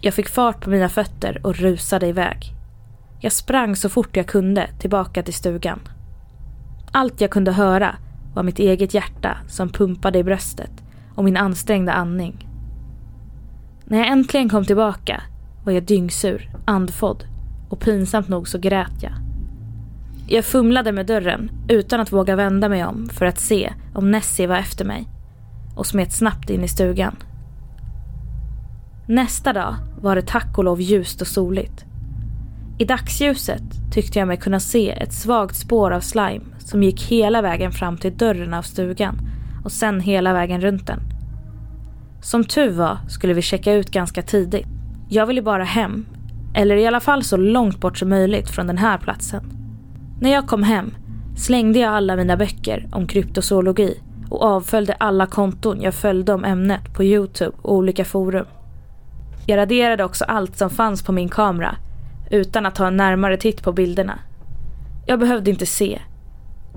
[0.00, 2.54] Jag fick fart på mina fötter och rusade iväg.
[3.20, 5.80] Jag sprang så fort jag kunde tillbaka till stugan.
[6.92, 7.96] Allt jag kunde höra
[8.34, 10.72] var mitt eget hjärta som pumpade i bröstet
[11.14, 12.48] och min ansträngda andning.
[13.84, 15.22] När jag äntligen kom tillbaka
[15.64, 17.24] var jag dyngsur, andfådd
[17.68, 19.12] och pinsamt nog så grät jag.
[20.26, 24.46] Jag fumlade med dörren utan att våga vända mig om för att se om Nessie
[24.46, 25.08] var efter mig
[25.76, 27.16] och smet snabbt in i stugan.
[29.06, 31.84] Nästa dag var det tack och lov ljust och soligt.
[32.78, 37.42] I dagsljuset tyckte jag mig kunna se ett svagt spår av slime som gick hela
[37.42, 39.18] vägen fram till dörren av stugan
[39.64, 41.00] och sen hela vägen runt den.
[42.22, 44.71] Som tur var skulle vi checka ut ganska tidigt.
[45.14, 46.06] Jag ville bara hem,
[46.54, 49.44] eller i alla fall så långt bort som möjligt från den här platsen.
[50.20, 50.94] När jag kom hem
[51.36, 56.94] slängde jag alla mina böcker om kryptozoologi och avföljde alla konton jag följde om ämnet
[56.94, 58.46] på Youtube och olika forum.
[59.46, 61.76] Jag raderade också allt som fanns på min kamera
[62.30, 64.18] utan att ta en närmare titt på bilderna.
[65.06, 66.00] Jag behövde inte se.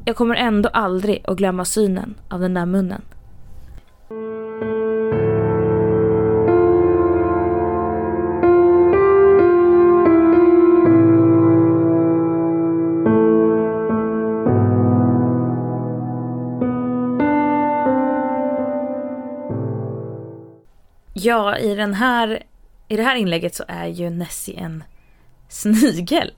[0.06, 3.02] Jag kommer ändå aldrig att glömma synen av den där munnen.
[21.18, 22.44] Ja, i, den här,
[22.88, 24.84] i det här inlägget så är ju Nessie en
[25.50, 26.34] snigel.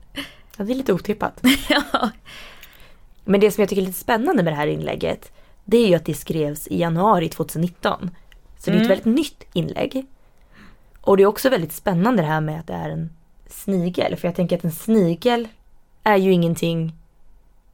[0.57, 1.41] Ja, det är lite otippat.
[1.69, 2.09] ja.
[3.25, 5.31] Men det som jag tycker är lite spännande med det här inlägget,
[5.65, 8.09] det är ju att det skrevs i januari 2019.
[8.59, 8.83] Så mm.
[8.83, 9.15] det är ett mm.
[9.15, 10.05] väldigt nytt inlägg.
[11.01, 13.09] Och det är också väldigt spännande det här med att det är en
[13.47, 14.15] snigel.
[14.15, 15.47] För jag tänker att en snigel
[16.03, 16.93] är ju ingenting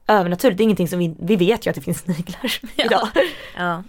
[0.06, 0.58] övernaturligt.
[0.58, 3.08] Det är ingenting som vi, vi vet ju att det finns sniglar idag.
[3.56, 3.82] Ja.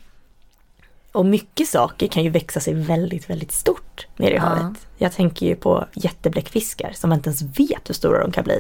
[1.16, 4.42] Och mycket saker kan ju växa sig väldigt, väldigt stort nere i ja.
[4.42, 4.88] havet.
[4.98, 8.60] Jag tänker ju på jättebläckfiskar som man inte ens vet hur stora de kan bli.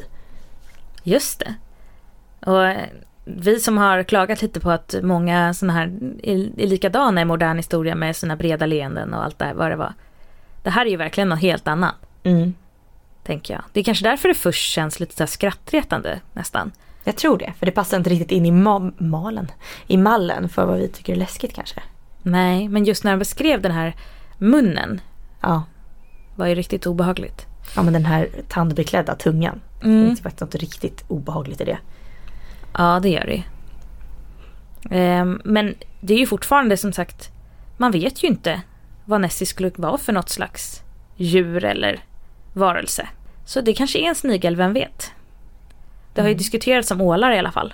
[1.04, 1.54] Just det.
[2.50, 2.86] Och eh,
[3.26, 5.86] vi som har klagat lite på att många sådana här
[6.24, 9.76] är likadana i modern historia med sina breda leenden och allt det här, vad det
[9.76, 9.94] var.
[10.64, 11.96] Det här är ju verkligen något helt annat.
[12.24, 12.54] Mm.
[13.24, 13.64] Tänker jag.
[13.74, 16.72] Det är kanske därför det först känns lite så skrattretande nästan.
[17.04, 19.52] Jag tror det, för det passar inte riktigt in i ma malen,
[19.88, 21.84] i mallen för vad vi tycker är läskigt kanske.
[22.26, 23.96] Nej, men just när han beskrev den här
[24.38, 25.02] munnen.
[25.42, 25.64] Ja.
[26.36, 27.46] Var ju riktigt obehagligt.
[27.76, 29.62] Ja men den här tandbeklädda tungan.
[29.84, 30.02] Mm.
[30.02, 31.78] Det finns faktiskt något riktigt obehagligt i det.
[32.78, 33.44] Ja det gör det.
[34.92, 37.30] Ehm, men det är ju fortfarande som sagt.
[37.78, 38.62] Man vet ju inte
[39.06, 40.84] vad Nessie skulle vara för något slags
[41.16, 42.04] djur eller
[42.54, 43.08] varelse.
[43.46, 45.12] Så det kanske är en snigel, vem vet?
[46.14, 46.38] Det har ju mm.
[46.38, 47.74] diskuterats om ålar i alla fall.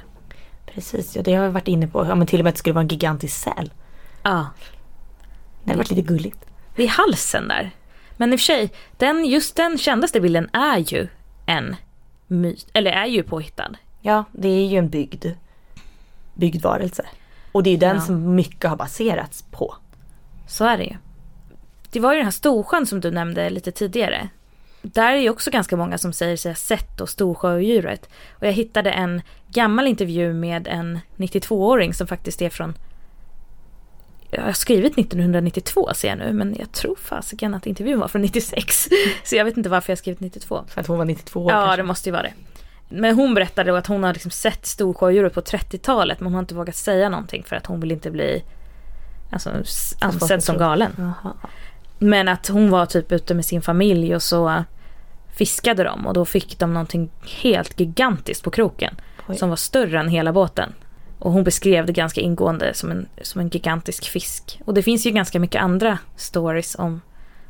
[0.65, 2.05] Precis, ja det har vi varit inne på.
[2.05, 3.71] Ja men till och med att det skulle vara en gigantisk säl.
[4.23, 4.49] Ja.
[5.63, 6.45] Det har varit lite gulligt.
[6.75, 7.71] Det är halsen där.
[8.17, 11.07] Men i och för sig, den, just den kändaste bilden är ju
[11.45, 11.75] en
[12.27, 13.75] myt, eller är ju påhittad.
[14.01, 15.25] Ja, det är ju en byggd,
[16.33, 17.05] byggd varelse.
[17.51, 18.01] Och det är ju den ja.
[18.01, 19.75] som mycket har baserats på.
[20.47, 20.95] Så är det ju.
[21.91, 24.29] Det var ju den här Storsjön som du nämnde lite tidigare.
[24.81, 28.09] Där är ju också ganska många som säger sig ha sett då Storsjöodjuret.
[28.31, 32.73] Och jag hittade en gammal intervju med en 92-åring som faktiskt är från
[34.31, 38.21] jag har skrivit 1992 ser jag nu, men jag tror fasiken att intervjun var från
[38.21, 38.87] 96.
[39.23, 40.63] Så jag vet inte varför jag skrivit 92.
[40.67, 41.77] För att hon var 92 år Ja, kanske.
[41.77, 42.33] det måste ju vara det.
[42.89, 46.39] Men hon berättade då att hon har liksom sett storsjödjuret på 30-talet men hon har
[46.39, 48.43] inte vågat säga någonting för att hon vill inte bli
[49.31, 49.49] alltså,
[49.99, 50.91] ansedd som galen.
[50.97, 51.33] Jaha.
[51.99, 54.63] Men att hon var typ ute med sin familj och så
[55.35, 57.09] fiskade de och då fick de någonting
[57.41, 58.95] helt gigantiskt på kroken.
[59.27, 59.37] Oj.
[59.37, 60.73] Som var större än hela båten.
[61.21, 64.61] Och hon beskrev det ganska ingående som en, som en gigantisk fisk.
[64.65, 67.01] Och det finns ju ganska mycket andra stories om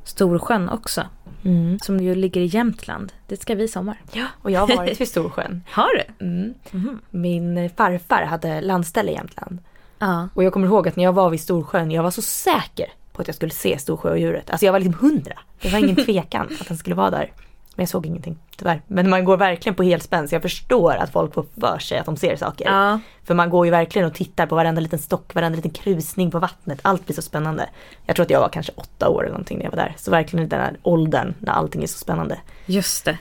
[0.03, 1.05] Storsjön också.
[1.45, 1.79] Mm.
[1.79, 3.13] Som ju ligger i Jämtland.
[3.27, 4.01] Det ska vi i sommar.
[4.11, 5.63] Ja, och jag har varit vid Storsjön.
[5.71, 6.25] Har du?
[6.25, 6.53] Mm.
[6.71, 6.99] Mhm.
[7.09, 9.59] Min farfar hade landställe i Jämtland.
[9.99, 10.29] Ja.
[10.33, 13.21] Och jag kommer ihåg att när jag var vid Storsjön, jag var så säker på
[13.21, 14.49] att jag skulle se Storsjöodjuret.
[14.49, 15.39] Alltså jag var liksom hundra.
[15.61, 17.31] Det var ingen tvekan att den skulle vara där.
[17.75, 18.81] Men jag såg ingenting, tyvärr.
[18.87, 22.05] Men man går verkligen på helspänn så jag förstår att folk får för sig att
[22.05, 22.65] de ser saker.
[22.65, 22.99] Ja.
[23.23, 26.39] För man går ju verkligen och tittar på varenda liten stock, varenda liten krusning på
[26.39, 26.79] vattnet.
[26.81, 27.69] Allt blir så spännande.
[28.05, 29.93] Jag tror att jag var kanske åtta år eller någonting när jag var där.
[29.97, 32.39] Så verkligen den här åldern när allting är så spännande.
[32.65, 33.17] Just det.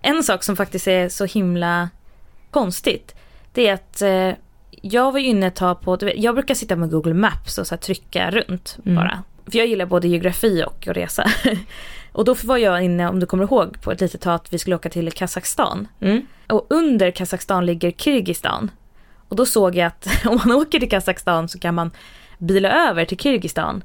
[0.00, 1.88] En sak som faktiskt är så himla
[2.50, 3.14] konstigt.
[3.52, 4.30] Det är att eh,
[4.82, 7.66] jag var ju inne ett tag på, vet, jag brukar sitta med Google Maps och
[7.66, 8.96] så trycka runt Mm.
[8.96, 9.22] bara.
[9.50, 11.24] För jag gillar både geografi och att resa.
[12.12, 14.58] och då var jag inne, om du kommer ihåg, på ett litet tag att vi
[14.58, 15.88] skulle åka till Kazakstan.
[16.00, 16.26] Mm.
[16.48, 18.70] Och under Kazakstan ligger Kirgizistan.
[19.28, 21.90] Och då såg jag att om man åker till Kazakstan så kan man
[22.38, 23.84] bila över till Kirgizistan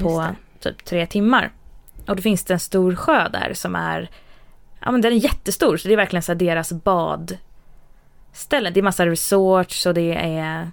[0.00, 0.26] på
[0.60, 1.52] typ tre timmar.
[2.06, 4.10] Och då finns det en stor sjö där som är,
[4.80, 8.70] ja men den är jättestor så det är verkligen så deras badställe.
[8.70, 10.72] Det är massa resorts och det är, man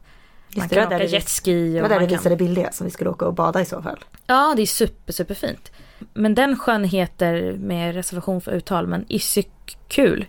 [0.50, 1.74] Just det, kan det åka jetski.
[1.74, 2.18] Det och var där man kan...
[2.18, 4.00] visade bilder som vi skulle åka och bada i så fall.
[4.28, 5.72] Ja, det är super, super fint.
[6.14, 10.26] Men den sjön heter, med reservation för uttal, men Isykkul.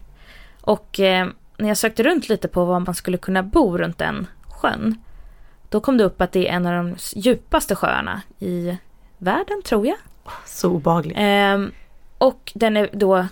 [0.60, 4.26] Och eh, när jag sökte runt lite på var man skulle kunna bo runt den
[4.48, 4.94] sjön,
[5.68, 8.76] då kom det upp att det är en av de djupaste sjöarna i
[9.18, 9.96] världen, tror jag.
[10.46, 11.16] Så obehagligt.
[11.20, 11.72] Ehm,
[12.18, 13.26] och den är då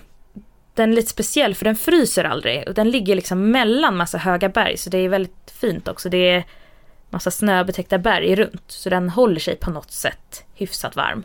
[0.74, 4.48] den är lite speciell för den fryser aldrig och den ligger liksom mellan massa höga
[4.48, 6.09] berg så det är väldigt fint också.
[6.09, 6.44] Det är
[7.11, 11.24] massa snöbetäckta berg runt så den håller sig på något sätt hyfsat varm.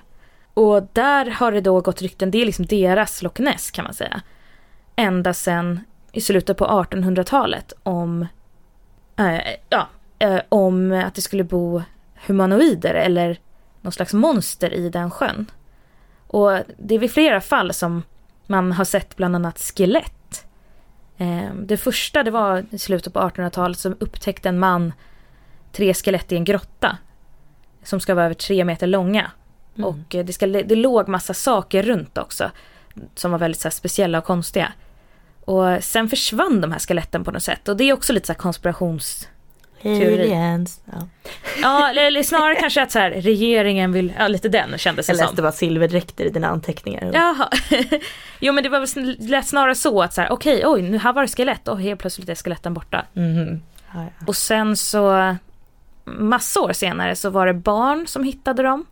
[0.53, 3.93] Och där har det då gått rykten, det är liksom deras Loch Ness kan man
[3.93, 4.21] säga.
[4.95, 5.79] Ända sedan
[6.11, 8.27] i slutet på 1800-talet om,
[9.19, 9.39] äh,
[9.69, 9.87] ja,
[10.19, 11.81] äh, om att det skulle bo
[12.25, 13.37] humanoider eller
[13.81, 15.51] någon slags monster i den sjön.
[16.27, 18.03] Och det är vid flera fall som
[18.47, 20.45] man har sett bland annat skelett.
[21.17, 24.93] Eh, Det första det var i slutet på 1800-talet som upptäckte en man
[25.71, 26.97] tre skelett i en grotta.
[27.83, 29.31] Som ska vara över tre meter långa.
[29.77, 29.89] Mm.
[29.89, 32.51] Och eh, det, ska, det låg massa saker runt också.
[33.15, 34.73] Som var väldigt så speciella och konstiga.
[35.45, 37.67] Och sen försvann de här skeletten på något sätt.
[37.67, 39.27] Och det är också lite så här konspirations...
[39.85, 40.81] Aliens.
[40.85, 41.07] Ja.
[41.61, 44.13] Ja, eller, snarare kanske att så här, regeringen vill...
[44.17, 45.25] Ja, lite den kändes det Jag som.
[45.25, 47.11] läste bara silverdräkter i dina anteckningar.
[47.13, 47.49] Jaha.
[48.39, 51.21] jo men det var lät snarare så att så här, okej, oj, nu här var
[51.21, 53.05] det skelett och helt plötsligt är skeletten borta.
[53.13, 53.61] Mhm.
[53.93, 54.25] Ja, ja.
[54.27, 55.35] Och sen så,
[56.05, 58.85] massa år senare så var det barn som hittade dem.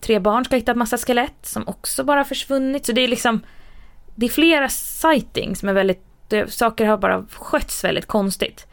[0.00, 2.86] Tre barn ska ha hittat massa skelett som också bara försvunnit.
[2.86, 3.40] Så det är liksom,
[4.14, 8.66] det är flera sightings med väldigt, det, saker har bara skötts väldigt konstigt.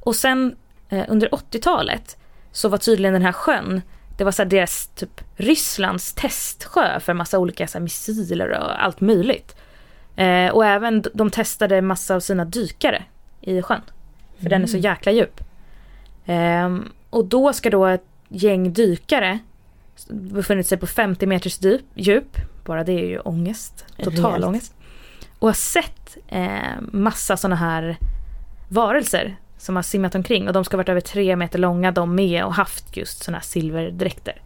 [0.00, 0.56] Och sen
[0.88, 2.16] eh, under 80-talet
[2.52, 3.82] så var tydligen den här sjön,
[4.18, 8.84] det var så här deras typ Rysslands testsjö för massa olika så här, missiler och
[8.84, 9.56] allt möjligt.
[10.16, 13.04] Eh, och även de testade massa av sina dykare
[13.40, 13.80] i sjön.
[14.42, 15.40] För den är så jäkla djup.
[16.26, 19.38] Ehm, och då ska då ett gäng dykare
[20.08, 22.36] befunnit sig på 50 meters djup, djup.
[22.64, 23.84] Bara det är ju ångest.
[23.98, 24.44] Total Rejält.
[24.44, 24.74] ångest.
[25.38, 27.96] Och har sett eh, massa sådana här
[28.68, 30.46] varelser som har simmat omkring.
[30.46, 33.38] Och de ska ha varit över tre meter långa de med och haft just sådana
[33.38, 34.42] här silverdräkter.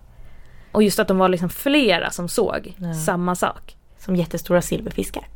[0.73, 2.95] Och just att de var liksom flera som såg Ja.
[2.95, 3.77] samma sak.
[3.99, 5.27] Som jättestora silverfiskar.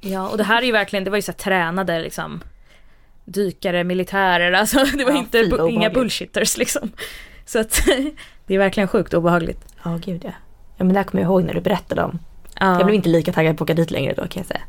[0.00, 2.42] Ja, och det här är ju verkligen, det var ju så tränade liksom
[3.24, 5.38] dykare, militärer, alltså det var Ja, inte
[5.70, 6.90] inga bullshitters liksom.
[7.46, 7.80] Så att
[8.46, 9.64] det är verkligen sjukt obehagligt.
[9.82, 10.32] Ja, gud ja.
[10.76, 12.18] Ja, men det här kommer jag ihåg när du berättade om.
[12.60, 14.60] Ja, Jag blev inte lika taggad på att åka dit längre då kan jag säga.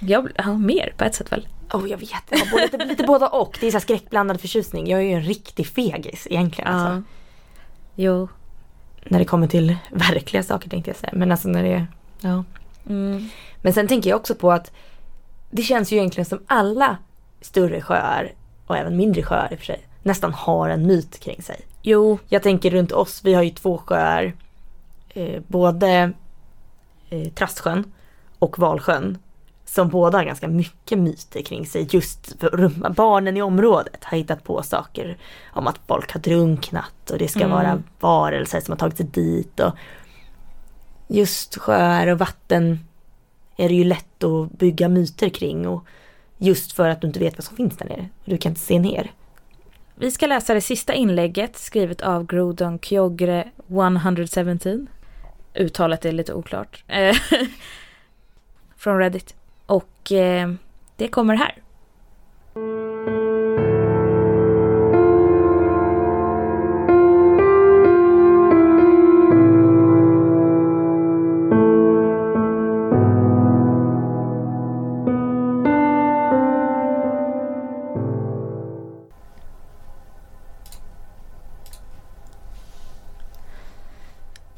[0.00, 1.48] jag, ja, mer på ett sätt väl.
[1.72, 3.58] Oh, jag vet, har både, lite, lite båda och.
[3.60, 4.86] Det är så skräckblandad förtjusning.
[4.88, 6.72] Jag är ju en riktig fegis egentligen.
[6.72, 6.78] Ja.
[6.78, 7.02] Alltså.
[7.94, 8.28] Jo.
[9.04, 11.12] När det kommer till verkliga saker tänkte jag säga.
[11.14, 11.86] Men alltså när det är,
[12.20, 12.44] ja.
[12.88, 13.28] Mm.
[13.62, 14.72] Men sen tänker jag också på att
[15.50, 16.96] det känns ju egentligen som alla
[17.40, 18.32] större sjöar
[18.66, 21.60] och även mindre sjöar i och för sig nästan har en myt kring sig.
[21.82, 24.36] Jo, Jag tänker runt oss, vi har ju två sjöar.
[25.08, 26.12] Eh, både
[27.10, 27.92] eh, Trastsjön
[28.38, 29.18] och Valsjön.
[29.64, 31.88] som båda har ganska mycket myter kring sig.
[31.90, 32.34] Just
[32.96, 35.18] barnen i området har hittat på saker
[35.52, 37.50] om att folk har drunknat och det ska mm.
[37.50, 39.60] vara varelser som har tagit sig dit.
[39.60, 39.72] Och
[41.08, 42.78] just sjöar och vatten
[43.56, 45.68] är det ju lätt att bygga myter kring.
[45.68, 45.84] Och
[46.38, 48.08] just för att du inte vet vad som finns där nere.
[48.24, 49.12] Du kan inte se ner.
[50.00, 53.48] Vi ska läsa det sista inlägget skrivet av Grodon Kyogre
[53.96, 54.88] 117.
[55.54, 56.84] Uttalet är lite oklart.
[56.88, 57.16] Eh,
[58.76, 59.34] från Reddit.
[59.66, 60.52] Och eh,
[60.96, 61.54] det kommer här.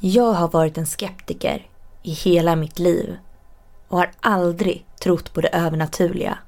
[0.04, 1.66] Jag har varit en skeptiker
[2.02, 3.16] i hela mitt liv
[3.88, 6.38] och har aldrig trott på det övernaturliga.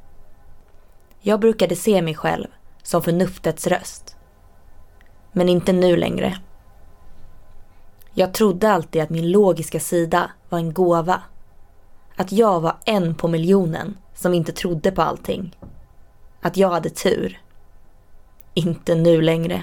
[1.21, 2.47] Jag brukade se mig själv
[2.83, 4.17] som förnuftets röst.
[5.33, 6.39] Men inte nu längre.
[8.15, 11.23] Jag trodde alltid att min logiska sida var en gåva.
[12.17, 15.57] Att jag var en på miljonen som inte trodde på allting.
[16.41, 17.41] Att jag hade tur.
[18.55, 19.63] Inte nu längre.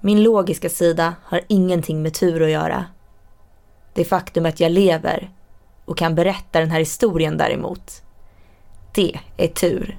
[0.00, 2.84] Min logiska sida har ingenting med tur att göra.
[3.94, 5.30] Det faktum att jag lever
[5.84, 8.02] och kan berätta den här historien däremot,
[8.94, 9.98] det är tur.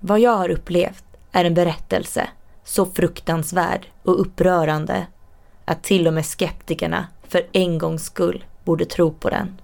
[0.00, 2.28] Vad jag har upplevt är en berättelse
[2.64, 5.06] så fruktansvärd och upprörande
[5.64, 9.60] att till och med skeptikerna för en gångs skull borde tro på den.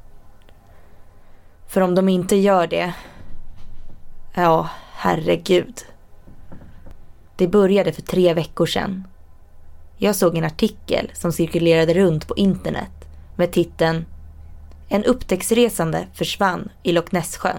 [1.66, 2.94] För om de inte gör det,
[4.34, 5.84] ja, herregud.
[7.37, 9.05] Det började för tre veckor sedan.
[9.97, 14.07] Jag såg en artikel som cirkulerade runt på internet med titeln
[14.89, 17.59] En upptäcktsresande försvann i Loch Ness-sjön.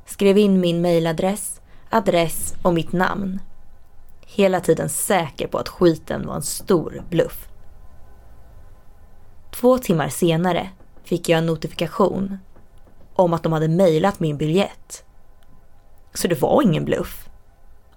[0.07, 1.61] skrev in min mejladress,
[1.91, 3.41] adress och mitt namn
[4.27, 7.49] hela tiden säker på att skiten var en stor bluff.
[9.51, 10.71] Två timmar senare
[11.05, 12.39] fick jag en notifikation
[13.15, 15.05] om att de hade mejlat min biljett.
[16.15, 17.29] Så det var ingen bluff.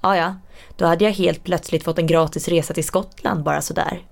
[0.01, 0.36] Ja, ja,
[0.78, 4.05] då hade jag helt plötsligt fått en gratis resa till Skottland bara sådär.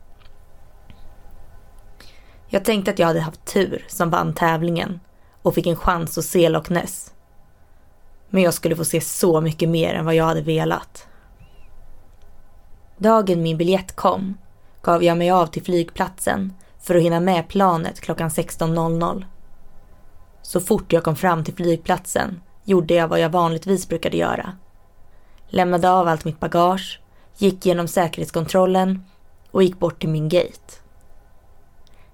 [2.47, 4.99] Jag tänkte att jag hade haft tur som vann tävlingen
[5.43, 7.13] och fick en chans att se Loch Ness.
[8.29, 11.07] Men jag skulle få se så mycket mer än vad jag hade velat.
[12.97, 14.37] Dagen min biljett kom
[14.81, 19.25] gav jag mig av till flygplatsen för att hinna med planet klockan 16.00.
[20.41, 24.57] Så fort jag kom fram till flygplatsen gjorde jag vad jag vanligtvis brukade göra.
[25.47, 27.01] Lämnade av allt mitt bagage,
[27.37, 29.05] gick genom säkerhetskontrollen
[29.51, 30.73] och gick bort till min gate.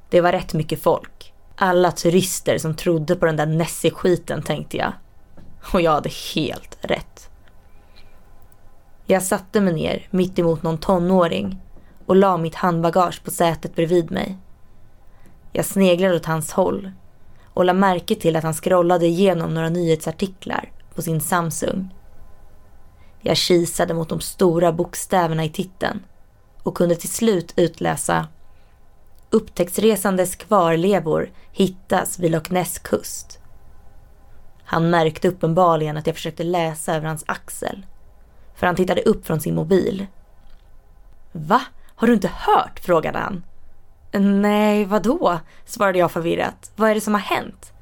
[0.10, 1.19] Det var rätt mycket folk.
[1.62, 4.94] Alla turister som trodde på den där Nessie-skiten tänkte jag.
[5.74, 7.30] Och jag hade helt rätt.
[9.06, 11.62] Jag satte mig ner mitt emot någon tonåring
[12.06, 14.38] och la mitt handbagage på sätet bredvid mig.
[15.52, 16.92] Jag sneglade åt hans håll
[17.54, 21.96] och la märke till att han scrollade igenom några nyhetsartiklar på sin Samsung.
[23.22, 26.00] Jag kisade mot de stora bokstäverna i titeln
[26.64, 28.28] och kunde till slut utläsa
[29.32, 33.40] Upptäcktsresandes kvarlevor hittas vid Loch Ness kust.
[34.64, 37.86] Han märkte uppenbarligen att jag försökte läsa över hans axel
[38.56, 40.08] för han tittade upp från sin mobil.
[41.32, 41.62] Va?
[41.96, 42.80] Har du inte hört?
[42.80, 43.44] frågade han.
[44.42, 45.40] Nej, vadå?
[45.66, 46.72] svarade jag förvirrat.
[46.76, 47.74] Vad är det som har hänt?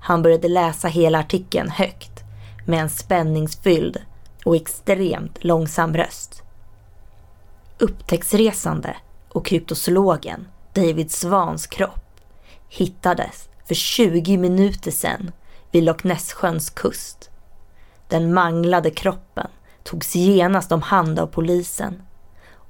[0.00, 2.24] Han började läsa hela artikeln högt
[2.66, 4.02] med en spänningsfylld
[4.44, 6.42] och extremt långsam röst.
[7.78, 8.96] Upptäcktsresande
[9.28, 12.20] och kryptozoologen David Svans kropp
[12.68, 15.32] hittades för 20 minuter sedan
[15.70, 17.30] vid Loch Ness-sjöns kust.
[18.08, 19.48] Den manglade kroppen
[19.82, 22.02] togs genast om hand av polisen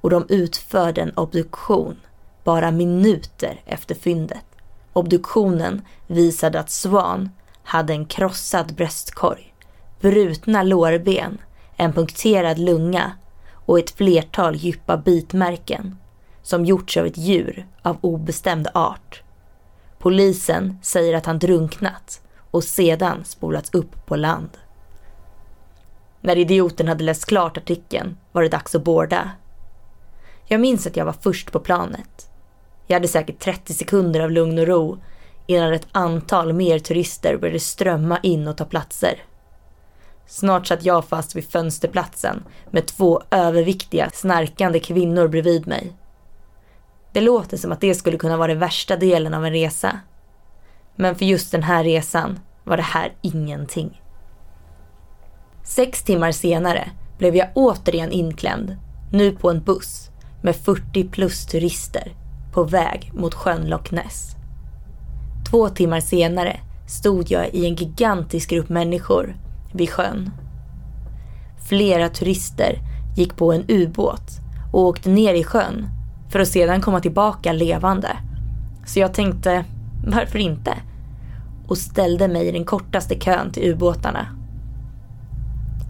[0.01, 1.99] och de utförde en obduktion
[2.43, 4.45] bara minuter efter fyndet.
[4.93, 7.29] Obduktionen visade att Svan
[7.63, 9.53] hade en krossad bröstkorg,
[9.99, 11.37] brutna lårben,
[11.75, 13.11] en punkterad lunga
[13.53, 15.97] och ett flertal djupa bitmärken
[16.49, 19.23] som gjorts av ett djur av obestämd art.
[19.99, 22.21] Polisen säger att han drunknat
[22.51, 24.49] och sedan spolats upp på land.
[26.21, 29.31] När idioten hade läst klart artikeln var det dags att borda.
[30.47, 32.29] Jag minns att jag var först på planet.
[32.87, 34.97] Jag hade säkert 30 sekunder av lugn och ro
[35.47, 39.23] innan ett antal mer turister började strömma in och ta platser.
[40.27, 45.93] Snart satt jag fast vid fönsterplatsen med två överviktiga, snarkande kvinnor bredvid mig.
[47.13, 49.99] Det låter som att det skulle kunna vara den värsta delen av en resa.
[50.95, 54.01] Men för just den här resan var det här ingenting.
[55.63, 58.77] Sex timmar senare blev jag återigen inklämd,
[59.11, 60.09] nu på en buss
[60.41, 62.13] med 40 plus turister
[62.53, 64.35] på väg mot sjön Loch Ness.
[65.49, 69.35] Två timmar senare stod jag i en gigantisk grupp människor
[69.73, 70.31] vid sjön.
[71.69, 72.79] Flera turister
[73.17, 74.31] gick på en ubåt
[74.73, 75.98] och åkte ner i sjön
[76.29, 78.17] för att sedan komma tillbaka levande.
[78.85, 79.65] Så jag tänkte,
[80.07, 80.73] varför inte?
[81.67, 84.27] Och ställde mig i den kortaste kön till ubåtarna.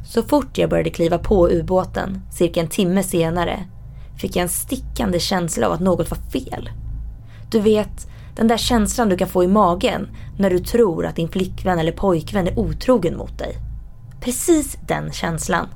[0.05, 3.59] Så fort jag började kliva på ubåten, cirka en timme senare,
[4.17, 6.69] fick jag en stickande känsla av att något var fel.
[7.51, 11.27] Du vet, den där känslan du kan få i magen när du tror att din
[11.27, 13.55] flickvän eller pojkvän är otrogen mot dig.
[14.21, 15.67] Precis den känslan.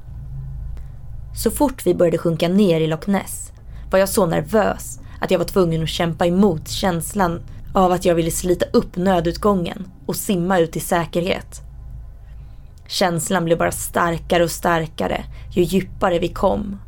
[1.36, 3.53] Så fort vi började sjunka ner i Loch Ness
[3.94, 7.42] var jag så nervös att jag var tvungen att kämpa emot känslan
[7.74, 11.62] av att jag ville slita upp nödutgången och simma ut i säkerhet.
[12.88, 16.80] Känslan blev bara starkare och starkare ju djupare vi kom.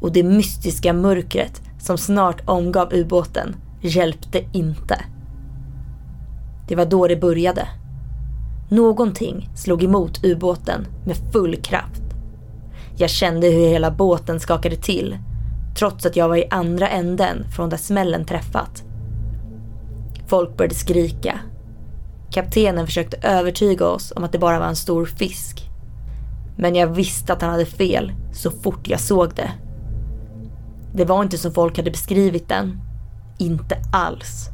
[0.00, 5.04] Och det mystiska mörkret som snart omgav ubåten hjälpte inte.
[6.68, 7.68] Det var då det började.
[8.70, 12.02] Någonting slog emot ubåten med full kraft.
[12.96, 15.18] Jag kände hur hela båten skakade till
[15.74, 18.82] trots att jag var i andra änden från där smällen träffat.
[20.26, 21.40] Folk började skrika.
[22.30, 25.70] Kaptenen försökte övertyga oss om att det bara var en stor fisk.
[26.56, 29.50] Men jag visste att han hade fel så fort jag såg det.
[30.94, 32.80] Det var inte som folk hade beskrivit den.
[33.38, 34.48] Inte alls.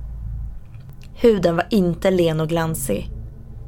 [1.14, 3.10] Huden var inte len och glansig.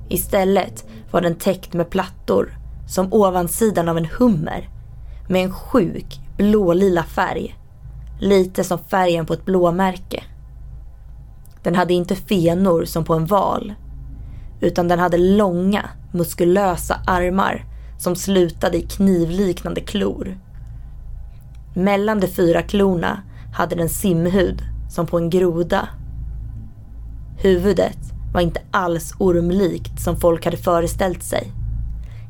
[0.08, 4.68] Istället var den täckt med plattor som ovansidan av en hummer
[5.28, 7.58] med en sjuk blålila färg.
[8.20, 10.22] Lite som färgen på ett blåmärke.
[11.62, 13.74] Den hade inte fenor som på en val.
[14.60, 17.64] Utan den hade långa, muskulösa armar
[17.98, 20.38] som slutade i knivliknande klor.
[21.74, 23.22] Mellan de fyra klorna
[23.54, 25.88] hade den simhud som på en groda.
[27.38, 27.98] Huvudet
[28.34, 31.52] var inte alls ormlikt som folk hade föreställt sig.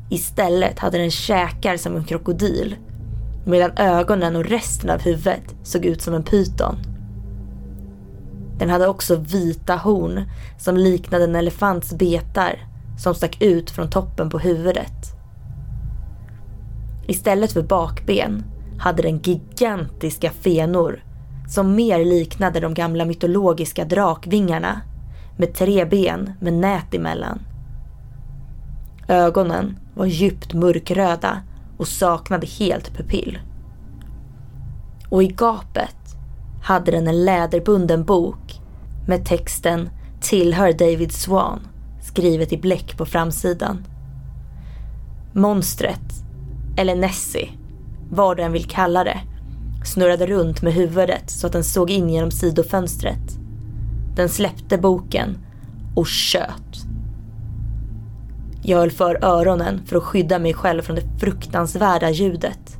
[0.09, 2.75] Istället hade den käkar som en krokodil
[3.45, 6.75] medan ögonen och resten av huvudet såg ut som en pyton.
[8.59, 10.21] Den hade också vita horn
[10.57, 12.59] som liknade en elefants betar
[12.97, 15.13] som stack ut från toppen på huvudet.
[17.07, 18.43] Istället för bakben
[18.77, 21.03] hade den gigantiska fenor
[21.47, 24.81] som mer liknade de gamla mytologiska drakvingarna
[25.37, 27.39] med tre ben med nät emellan.
[29.07, 31.41] Ögonen var djupt mörkröda
[31.83, 33.39] och saknade helt pupill.
[35.09, 36.15] Och i gapet
[36.63, 38.61] hade den en läderbunden bok
[39.07, 39.89] med texten
[40.21, 41.67] Tillhör David Swan
[42.01, 43.85] skrivet i bläck på framsidan.
[45.33, 46.23] Monstret,
[46.77, 47.49] eller Nessie,
[48.09, 49.19] vad du än vill kalla det,
[49.85, 53.37] snurrade runt med huvudet så att den såg in genom sidofönstret.
[54.15, 55.37] Den släppte boken
[55.95, 56.82] och tjöt.
[58.65, 62.77] Jag höll för öronen för att skydda mig själv från det fruktansvärda ljudet.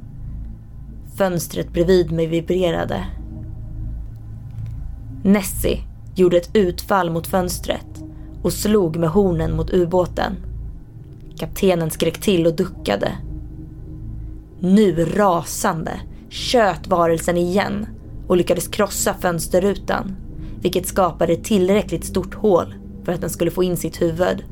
[1.17, 3.05] Fönstret bredvid mig vibrerade.
[5.23, 5.79] Nessie
[6.15, 8.03] gjorde ett utfall mot fönstret
[8.43, 10.35] och slog med hornen mot ubåten.
[11.37, 13.11] Kaptenen skrek till och duckade.
[14.59, 17.87] Nu rasande tjöt varelsen igen
[18.27, 20.15] och lyckades krossa fönsterrutan,
[20.61, 24.43] vilket skapade ett tillräckligt stort hål för att den skulle få in sitt huvud.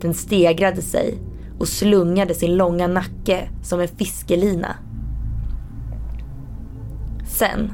[0.00, 1.18] Den stegrade sig
[1.58, 4.76] och slungade sin långa nacke som en fiskelina.
[7.28, 7.72] Sen,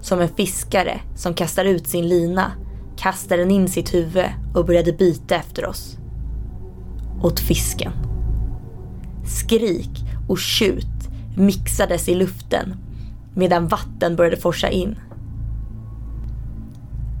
[0.00, 2.52] som en fiskare som kastar ut sin lina,
[2.96, 5.98] kastade den in sitt huvud och började bita efter oss.
[7.22, 7.92] Åt fisken.
[9.24, 12.76] Skrik och tjut mixades i luften
[13.34, 14.98] medan vatten började forsa in.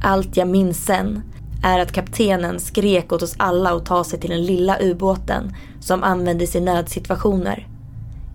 [0.02, 1.22] Allt jag minns sen
[1.62, 6.02] är att kaptenen skrek åt oss alla att ta sig till den lilla ubåten som
[6.02, 7.68] användes i nödsituationer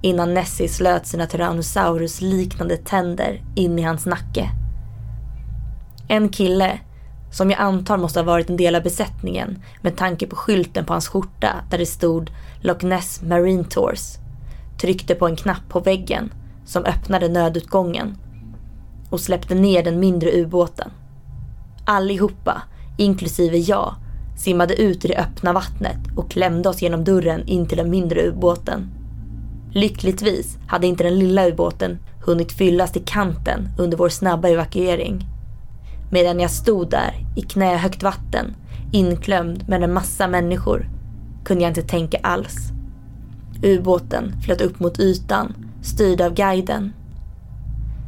[0.02, 4.50] innan Nessie slöt sina Tyrannosaurus-liknande tänder in i hans nacke.
[6.08, 6.80] En kille,
[7.32, 10.94] som jag antar måste ha varit en del av besättningen med tanke på skylten på
[10.94, 14.18] hans skjorta där det stod Loch Ness Marine Tours,
[14.82, 16.34] tryckte på en knapp på väggen
[16.66, 18.18] som öppnade nödutgången
[19.10, 20.92] och släppte ner den mindre ubåten.
[21.86, 22.62] Allihopa,
[22.98, 23.96] inklusive jag,
[24.38, 28.28] simmade ut i det öppna vattnet och klämde oss genom dörren in till den mindre
[28.28, 28.90] ubåten.
[29.72, 35.26] Lyckligtvis hade inte den lilla ubåten hunnit fyllas till kanten under vår snabba evakuering.
[36.12, 38.56] Medan jag stod där i knähögt vatten,
[38.92, 40.90] inklämd med en massa människor,
[41.46, 42.56] kunde jag inte tänka alls.
[43.64, 46.94] Ubåten flöt upp mot ytan, styrd av guiden.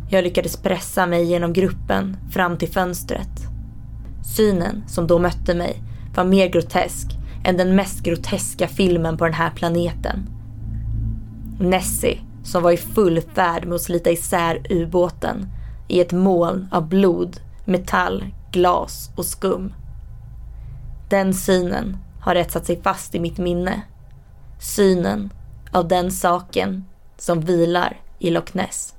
[0.10, 3.49] Jag lyckades pressa mig genom gruppen fram till fönstret.
[4.36, 5.84] Synen som då mötte mig
[6.16, 7.08] var mer grotesk
[7.44, 10.30] än den mest groteska filmen på den här planeten.
[11.60, 15.46] Nessie, som var i full färd med att slita isär ubåten
[15.88, 19.74] i ett moln av blod, metall, glas och skum.
[21.10, 23.82] Den synen har etsat sig fast i mitt minne.
[24.60, 25.30] Synen
[25.72, 26.86] av den saken
[27.18, 28.94] som vilar i Loch Ness.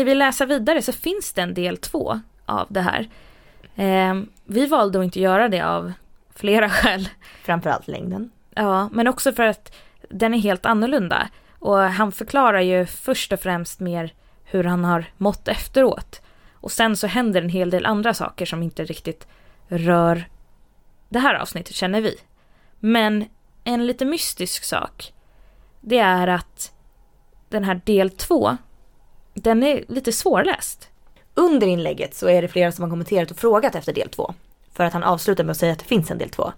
[0.00, 3.08] Ni vill läsa vidare så finns det en del två av det här.
[3.76, 5.92] Eh, vi valde att inte göra det av
[6.34, 7.08] flera skäl.
[7.42, 8.30] Framförallt längden.
[8.54, 9.76] Ja, men också för att
[10.08, 11.28] den är helt annorlunda.
[11.58, 16.22] Och han förklarar ju först och främst mer hur han har mått efteråt.
[16.52, 19.26] Och sen så händer en hel del andra saker som inte riktigt
[19.68, 20.24] rör
[21.08, 22.16] det här avsnittet känner vi.
[22.78, 23.24] Men
[23.64, 25.12] en lite mystisk sak,
[25.80, 26.72] det är att
[27.48, 28.56] den här del två,
[29.42, 30.88] den är lite svårläst.
[31.34, 34.34] Under inlägget så är det flera som har kommenterat och frågat efter del två.
[34.72, 36.52] För att han avslutar med att säga att det finns en del två.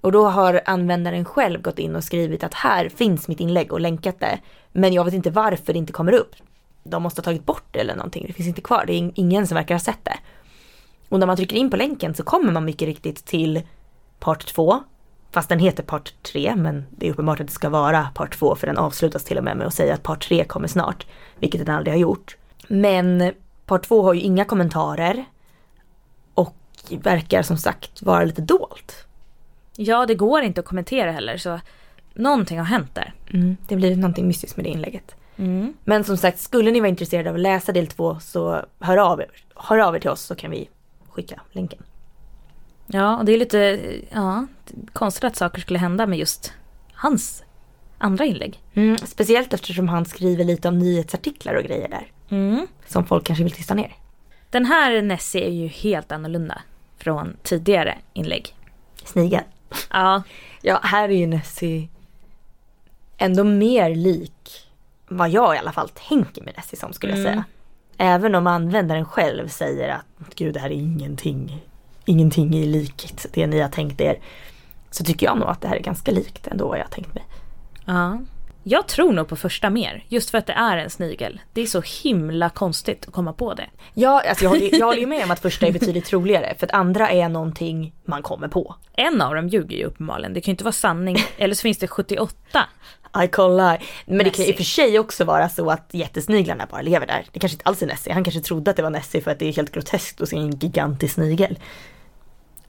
[0.00, 3.80] Och då har användaren själv gått in och skrivit att här finns mitt inlägg och
[3.80, 4.38] länkat det.
[4.72, 6.34] Men jag vet inte varför det inte kommer upp.
[6.84, 8.24] De måste ha tagit bort det eller någonting.
[8.26, 8.84] Det finns inte kvar.
[8.86, 10.18] Det är ingen som verkar ha sett det.
[11.08, 13.62] Och när man trycker in på länken så kommer man mycket riktigt till
[14.18, 14.82] part 2.
[15.32, 18.56] Fast den heter part 3 men det är uppenbart att det ska vara part 2
[18.56, 21.06] för den avslutas till och med med att säga att part 3 kommer snart.
[21.38, 22.36] Vilket den aldrig har gjort.
[22.68, 23.32] Men
[23.66, 25.24] part 2 har ju inga kommentarer.
[26.34, 26.56] Och
[26.90, 29.06] verkar som sagt vara lite dolt.
[29.76, 31.60] Ja, det går inte att kommentera heller så
[32.14, 33.14] någonting har hänt där.
[33.30, 35.14] Mm, det blir någonting mystiskt med det inlägget.
[35.36, 35.74] Mm.
[35.84, 39.20] Men som sagt, skulle ni vara intresserade av att läsa del 2 så hör av
[39.20, 40.68] er, hör av er till oss så kan vi
[41.08, 41.82] skicka länken.
[42.86, 43.80] Ja, och det är lite
[44.10, 44.46] ja,
[44.92, 46.52] konstigt att saker skulle hända med just
[46.94, 47.44] hans
[47.98, 48.60] andra inlägg.
[48.74, 52.06] Mm, speciellt eftersom han skriver lite om nyhetsartiklar och grejer där.
[52.36, 52.66] Mm.
[52.86, 53.92] Som folk kanske vill tysta ner.
[54.50, 56.62] Den här Nessie är ju helt annorlunda
[56.98, 58.56] från tidigare inlägg.
[59.04, 59.44] Snigeln.
[59.90, 60.22] Ja,
[60.62, 61.88] Ja, här är ju Nessie
[63.18, 64.66] ändå mer lik
[65.08, 67.32] vad jag i alla fall tänker med Nessie som skulle jag Mm.
[67.32, 67.44] säga.
[67.98, 71.62] Även om användaren själv säger att gud det här är ingenting,
[72.04, 74.18] ingenting är likt det ni har tänkt er.
[74.90, 77.14] Så tycker jag nog att det här är ganska likt ändå vad jag har tänkt
[77.14, 77.24] mig.
[77.86, 78.18] ja.
[78.64, 81.40] Jag tror nog på första mer, just för att det är en snigel.
[81.52, 83.66] Det är så himla konstigt att komma på det.
[83.94, 86.66] Ja, alltså jag, håller, jag håller ju med om att första är betydligt troligare för
[86.66, 88.74] att andra är någonting man kommer på.
[88.92, 91.16] En av dem ljuger ju uppenbarligen, det kan ju inte vara sanning.
[91.36, 92.64] Eller så finns det 78.
[93.24, 93.82] I kollar.
[94.06, 94.52] Men det kan ju i Nessie.
[94.52, 97.26] och för sig också vara så att jättesniglarna bara lever där.
[97.32, 98.12] Det kanske inte alls är Nessie.
[98.12, 100.36] Han kanske trodde att det var Nessie för att det är helt groteskt att se
[100.36, 101.58] en gigantisk snigel.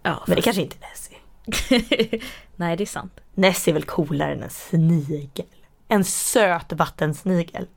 [0.04, 1.18] Ja, Men det kanske inte är Nessie.
[2.56, 3.20] Nej, det är sant.
[3.34, 5.46] Nessie är väl coolare än en snigel.
[5.88, 7.68] En söt vattensnigel.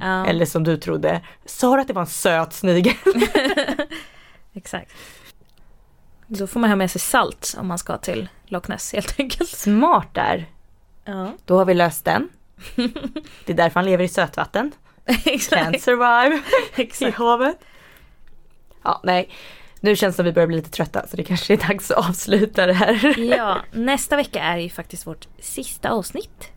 [0.00, 2.94] Ja, Eller som du trodde, sa du att det var en söt snigel?
[4.54, 4.92] exakt.
[6.26, 9.48] Då får man ha med sig salt om man ska till Loch Ness helt enkelt.
[9.50, 10.46] Smart där.
[11.06, 12.28] Ja, Då har vi löst den.
[13.44, 14.72] Det är därför han lever i sötvatten.
[15.06, 16.42] Can't survive
[17.08, 17.58] i havet.
[18.82, 19.28] Ja, nej.
[19.80, 22.08] Nu känns det som vi börjar bli lite trötta så det kanske är dags att
[22.08, 23.18] avsluta det här.
[23.36, 26.48] Ja, nästa vecka är ju faktiskt vårt sista avsnitt.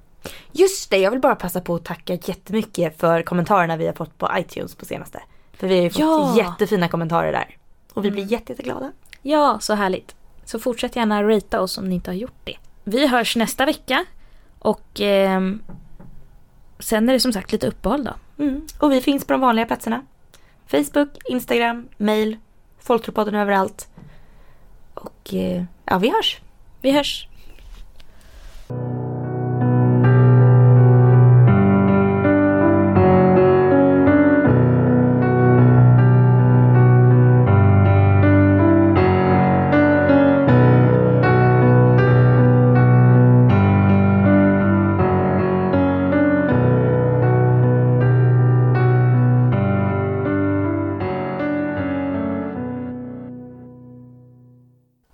[0.51, 4.17] Just det, jag vill bara passa på att tacka jättemycket för kommentarerna vi har fått
[4.17, 5.21] på iTunes på senaste.
[5.53, 6.37] För vi har ju fått Ja.
[6.37, 7.57] jättefina kommentarer där.
[7.93, 8.91] Och vi blir jätte, jätteglada.
[9.21, 10.15] Ja, så härligt.
[10.45, 12.55] Så fortsätt gärna ratea oss om ni inte har gjort det.
[12.83, 14.05] Vi hörs nästa vecka
[14.59, 15.41] och eh,
[16.79, 18.43] sen är det som sagt lite uppehåll då.
[18.43, 18.61] Mm.
[18.79, 20.01] Och vi finns på de vanliga platserna.
[20.67, 22.37] Facebook, Instagram, mail,
[22.79, 23.87] Folktropodden överallt.
[24.93, 26.41] Och eh, ja, vi hörs.
[26.81, 27.27] Vi hörs.